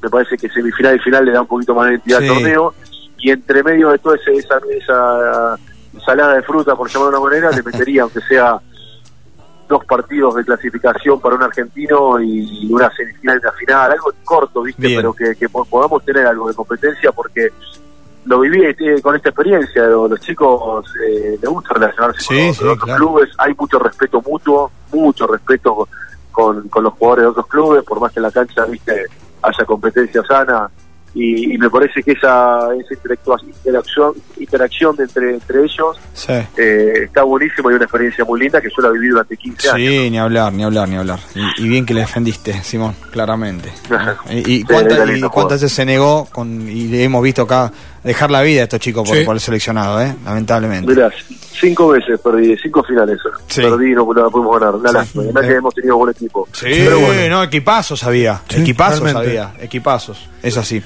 Me 0.02 0.10
parece 0.10 0.38
que 0.38 0.50
semifinal 0.50 0.96
y 0.96 1.00
final 1.00 1.26
le 1.26 1.32
da 1.32 1.42
un 1.42 1.48
poquito 1.48 1.76
más 1.76 1.86
de 1.86 1.92
identidad 1.92 2.22
al 2.22 2.28
torneo, 2.28 2.74
y 3.22 3.30
entre 3.30 3.64
medio 3.64 3.90
de 3.90 4.00
toda 4.00 4.16
esa, 4.16 4.32
esa, 4.32 4.62
esa 4.70 5.60
ensalada 5.94 6.36
de 6.36 6.42
fruta, 6.42 6.76
por 6.76 6.90
llamarlo 6.90 7.12
de 7.12 7.18
una 7.18 7.30
manera, 7.30 7.52
le 7.52 7.64
metería, 7.64 8.02
aunque 8.04 8.20
sea 8.22 8.60
dos 9.68 9.86
partidos 9.86 10.36
de 10.36 10.44
clasificación 10.44 11.22
para 11.22 11.36
un 11.36 11.44
argentino 11.44 12.20
y 12.20 12.68
una 12.70 12.92
semifinal 12.94 13.38
y 13.38 13.46
una 13.46 13.52
final, 13.54 13.92
algo 13.92 14.12
corto, 14.24 14.64
¿viste? 14.64 14.96
Pero 14.96 15.14
que, 15.14 15.48
podamos 15.50 16.04
tener 16.04 16.28
algo 16.28 16.50
de 16.50 16.56
competencia 16.56 17.12
porque 17.14 17.50
lo 18.26 18.40
viví 18.42 18.66
eh, 18.66 19.02
con 19.02 19.16
esta 19.16 19.30
experiencia, 19.30 19.84
los 19.84 20.20
chicos 20.20 20.86
eh, 21.08 21.40
les 21.42 21.50
gusta 21.50 21.74
relacionarse 21.74 22.54
con, 22.60 22.70
otros 22.70 22.98
clubes, 22.98 23.30
hay 23.38 23.54
mucho 23.58 23.80
respeto 23.80 24.22
mutuo, 24.22 24.72
mucho 24.92 25.26
respeto 25.26 25.88
con, 26.32 26.68
con 26.68 26.84
los 26.84 26.94
jugadores 26.94 27.24
de 27.24 27.30
otros 27.30 27.48
clubes, 27.48 27.84
por 27.84 28.00
más 28.02 28.12
que 28.12 28.20
en 28.20 28.24
la 28.24 28.32
cancha, 28.32 28.66
¿viste? 28.66 29.06
haya 29.42 29.66
competencia 29.66 30.24
sana 30.24 30.70
y, 31.14 31.58
me 31.58 31.70
parece 31.70 32.02
que 32.02 32.12
esa, 32.14 32.60
esa 32.80 32.94
interacción, 32.94 34.14
interacción 34.40 34.96
entre, 34.98 35.34
entre 35.34 35.64
ellos 35.64 35.98
eh, 36.58 36.94
está 37.04 37.24
buenísimo 37.24 37.70
y 37.70 37.74
una 37.74 37.84
experiencia 37.84 38.24
muy 38.24 38.40
linda 38.40 38.62
que 38.62 38.70
yo 38.70 38.82
la 38.82 38.90
he 38.90 38.94
vivido 38.94 39.14
durante 39.16 39.36
15 39.36 39.70
años. 39.72 39.90
Sí, 39.90 40.10
ni 40.10 40.18
hablar, 40.18 40.54
ni 40.54 40.64
hablar, 40.64 40.88
ni 40.88 40.96
hablar. 40.96 41.20
Y, 41.58 41.68
bien 41.68 41.86
que 41.86 41.94
le 41.94 42.02
defendiste, 42.02 42.64
Simón, 42.64 42.96
claramente. 43.12 43.74
y, 44.30 44.64
cuántas, 44.64 45.62
veces 45.62 45.72
se 45.74 45.86
negó, 45.86 46.28
con, 46.32 46.70
y 46.70 46.88
le 46.88 47.04
hemos 47.04 47.22
visto 47.22 47.42
acá 47.42 47.72
dejar 48.04 48.32
la 48.32 48.42
vida 48.42 48.62
a 48.62 48.64
estos 48.64 48.80
chicos 48.80 49.08
por, 49.08 49.36
el 49.36 49.40
seleccionado, 49.40 50.02
¿eh? 50.02 50.16
lamentablemente. 50.26 50.88
Mirá, 50.88 51.12
cinco 51.60 51.90
veces 51.90 52.20
perdí, 52.20 52.58
cinco 52.58 52.84
finales 52.84 53.20
perdí 53.56 53.92
no, 53.92 54.12
no 54.14 54.32
pudimos 54.32 54.60
ganar. 54.60 54.80
Nada, 54.80 55.06
sí. 55.06 55.20
que 55.20 55.54
hemos 55.54 55.74
tenido 55.74 55.98
buen 55.98 56.12
equipo. 56.12 56.48
Sí, 56.52 56.66
pero 56.66 57.00
bueno. 57.00 57.38
no, 57.38 57.44
equipazos 57.44 58.04
había, 58.04 58.42
equipazos 58.50 59.14
había, 59.14 59.54
equipazos, 59.60 60.30
es 60.42 60.58
así. 60.58 60.82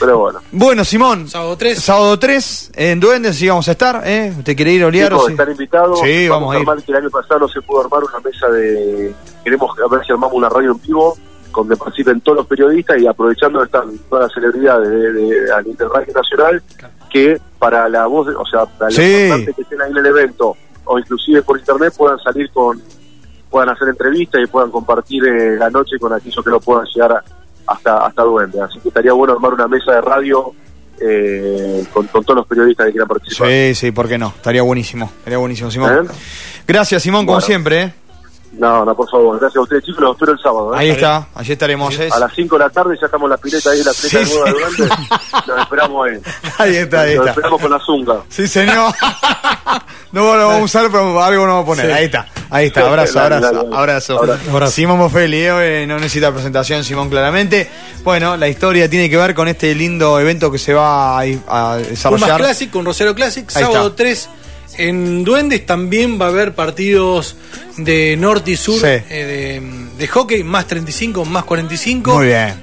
pero 0.00 0.18
bueno. 0.18 0.40
Bueno, 0.52 0.84
Simón. 0.84 1.28
Sábado 1.28 1.56
3. 1.56 1.78
Sábado 1.78 2.18
3, 2.18 2.72
en 2.74 3.00
Duendes 3.00 3.36
sí 3.36 3.48
vamos 3.48 3.68
a 3.68 3.72
estar, 3.72 4.02
¿eh? 4.06 4.32
¿Usted 4.36 4.56
quiere 4.56 4.72
ir 4.72 4.82
a 4.82 4.86
Oliar? 4.86 5.12
Sí, 5.26 5.32
estar 5.32 5.48
invitado. 5.48 5.96
Sí, 5.96 6.28
vamos, 6.28 6.54
a 6.54 6.58
ir. 6.58 6.84
Que 6.84 6.92
el 6.92 6.98
año 6.98 7.10
pasado 7.10 7.40
no 7.40 7.48
se 7.48 7.60
pudo 7.62 7.82
armar 7.82 8.02
una 8.04 8.20
mesa 8.20 8.48
de... 8.48 9.14
Queremos 9.42 9.70
ver 9.90 10.04
si 10.04 10.12
armamos 10.12 10.34
una 10.34 10.48
radio 10.48 10.72
en 10.72 10.80
vivo 10.80 11.16
donde 11.54 11.76
participen 11.76 12.20
todos 12.20 12.38
los 12.38 12.46
periodistas 12.46 13.00
y 13.00 13.06
aprovechando 13.06 13.62
están 13.62 13.96
todas 14.08 14.24
las 14.24 14.34
celebridades 14.34 14.88
de, 14.88 15.12
de, 15.12 15.52
al 15.52 15.66
Interradio 15.66 16.14
Nacional 16.14 16.62
que 17.10 17.40
para 17.58 17.88
la 17.88 18.06
voz, 18.06 18.28
o 18.36 18.44
sea, 18.44 18.66
para 18.66 18.90
los 18.90 18.96
que 18.96 19.54
estén 19.56 19.80
ahí 19.80 19.90
en 19.90 19.96
el 19.98 20.06
evento 20.06 20.56
o 20.84 20.98
inclusive 20.98 21.42
por 21.42 21.58
internet 21.58 21.94
puedan 21.96 22.18
salir 22.18 22.50
con, 22.50 22.82
puedan 23.50 23.68
hacer 23.70 23.88
entrevistas 23.88 24.42
y 24.42 24.46
puedan 24.46 24.70
compartir 24.70 25.24
eh, 25.24 25.56
la 25.56 25.70
noche 25.70 25.98
con 25.98 26.12
aquellos 26.12 26.44
que 26.44 26.50
no 26.50 26.60
puedan 26.60 26.86
llegar 26.86 27.22
hasta 27.66 28.06
hasta 28.06 28.22
Duende. 28.22 28.60
Así 28.60 28.78
que 28.80 28.88
estaría 28.88 29.12
bueno 29.12 29.34
armar 29.34 29.54
una 29.54 29.68
mesa 29.68 29.92
de 29.92 30.00
radio 30.00 30.52
eh, 31.00 31.84
con, 31.92 32.06
todos 32.08 32.36
los 32.36 32.46
periodistas 32.46 32.86
que 32.86 32.92
quieran 32.92 33.08
participar. 33.08 33.48
Sí, 33.48 33.74
sí, 33.74 33.90
¿por 33.92 34.08
qué 34.08 34.18
no? 34.18 34.28
Estaría 34.28 34.62
buenísimo, 34.62 35.10
estaría 35.18 35.38
buenísimo, 35.38 35.70
Simón. 35.70 36.06
¿Eh? 36.06 36.12
Gracias, 36.66 37.02
Simón, 37.02 37.26
como 37.26 37.40
siempre. 37.40 37.94
No, 38.58 38.84
no, 38.84 38.94
por 38.94 39.08
favor, 39.10 39.38
gracias 39.38 39.56
a 39.56 39.60
ustedes, 39.62 39.84
chicos, 39.84 40.00
los 40.02 40.12
espero 40.12 40.32
el 40.32 40.38
sábado. 40.38 40.74
¿eh? 40.74 40.78
Ahí 40.78 40.90
está, 40.90 41.26
allí 41.34 41.52
estaremos. 41.52 41.98
¿eh? 41.98 42.08
A 42.12 42.18
las 42.18 42.32
5 42.34 42.56
de 42.56 42.64
la 42.64 42.70
tarde 42.70 42.96
ya 43.00 43.06
estamos 43.06 43.26
en 43.26 43.30
la 43.30 43.36
pileta 43.36 43.70
ahí, 43.70 43.82
la 43.82 43.92
pileta 43.92 44.24
Sí, 44.24 44.32
de 44.32 44.34
nueva 44.36 44.46
sí. 44.46 44.76
Durante. 44.76 45.46
Los 45.46 45.60
esperamos 45.60 46.06
ahí. 46.08 46.20
Ahí 46.58 46.76
está, 46.76 47.00
ahí 47.00 47.14
Los 47.14 47.18
está. 47.26 47.30
esperamos 47.32 47.60
con 47.60 47.70
la 47.70 47.78
zunga. 47.80 48.16
Sí, 48.28 48.46
señor. 48.46 48.94
no 50.12 50.36
lo 50.36 50.46
vamos 50.48 50.60
a 50.60 50.64
usar, 50.64 50.86
pero 50.90 51.22
algo 51.22 51.46
no 51.46 51.54
vamos 51.54 51.64
a 51.64 51.66
poner. 51.66 51.86
Sí. 51.86 51.92
Ahí 51.92 52.04
está. 52.04 52.26
Ahí 52.50 52.66
está. 52.66 52.86
Abrazo, 52.86 53.20
abrazo, 53.20 53.46
abrazo. 53.48 53.74
Abrazo. 53.76 54.22
Abrazo. 54.52 54.72
Simón 54.72 54.98
Mofeli, 54.98 55.42
eh, 55.44 55.84
no 55.88 55.96
necesita 55.96 56.30
presentación, 56.32 56.84
Simón, 56.84 57.10
claramente. 57.10 57.68
Bueno, 58.04 58.36
la 58.36 58.48
historia 58.48 58.88
tiene 58.88 59.10
que 59.10 59.16
ver 59.16 59.34
con 59.34 59.48
este 59.48 59.74
lindo 59.74 60.18
evento 60.20 60.50
que 60.52 60.58
se 60.58 60.72
va 60.72 61.18
a, 61.18 61.22
a 61.22 61.24
Pumas 61.26 61.88
desarrollar. 61.88 62.36
Classic 62.40 62.70
con 62.70 62.84
Rosero 62.84 63.14
Classic, 63.14 63.44
Ahí 63.56 63.62
sábado 63.64 63.88
está. 63.88 63.96
3 63.96 64.28
en 64.78 65.24
Duendes 65.24 65.64
también 65.66 66.20
va 66.20 66.26
a 66.26 66.28
haber 66.28 66.54
partidos 66.54 67.36
de 67.76 68.16
norte 68.16 68.52
y 68.52 68.56
sur 68.56 68.78
Sí. 68.80 68.86
eh, 68.86 69.02
de, 69.10 69.96
de 69.98 70.08
hockey, 70.08 70.42
más 70.44 70.66
35, 70.66 71.24
más 71.24 71.44
45. 71.44 72.14
Muy 72.14 72.26
bien. 72.26 72.62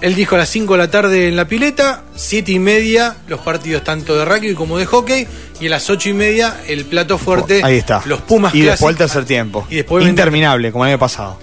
Él 0.00 0.14
dijo 0.14 0.34
a 0.34 0.38
las 0.38 0.48
5 0.48 0.72
de 0.74 0.78
la 0.78 0.90
tarde 0.90 1.28
en 1.28 1.36
la 1.36 1.46
pileta, 1.46 2.04
7 2.16 2.52
y 2.52 2.58
media 2.58 3.16
los 3.28 3.40
partidos 3.40 3.84
tanto 3.84 4.16
de 4.16 4.24
rugby 4.24 4.54
como 4.54 4.78
de 4.78 4.86
hockey, 4.86 5.26
y 5.60 5.66
a 5.66 5.70
las 5.70 5.90
8 5.90 6.08
y 6.08 6.12
media 6.14 6.58
el 6.66 6.86
plato 6.86 7.18
fuerte, 7.18 7.60
Ahí 7.62 7.76
está. 7.76 8.00
los 8.06 8.22
Pumas 8.22 8.54
Y 8.54 8.62
Classic. 8.62 8.70
después 8.72 8.92
el 8.94 8.96
tercer 8.98 9.24
tiempo. 9.26 9.66
Y 9.68 9.76
después 9.76 10.06
Interminable, 10.06 10.72
como 10.72 10.84
el 10.86 10.92
año 10.92 10.98
pasado. 10.98 11.38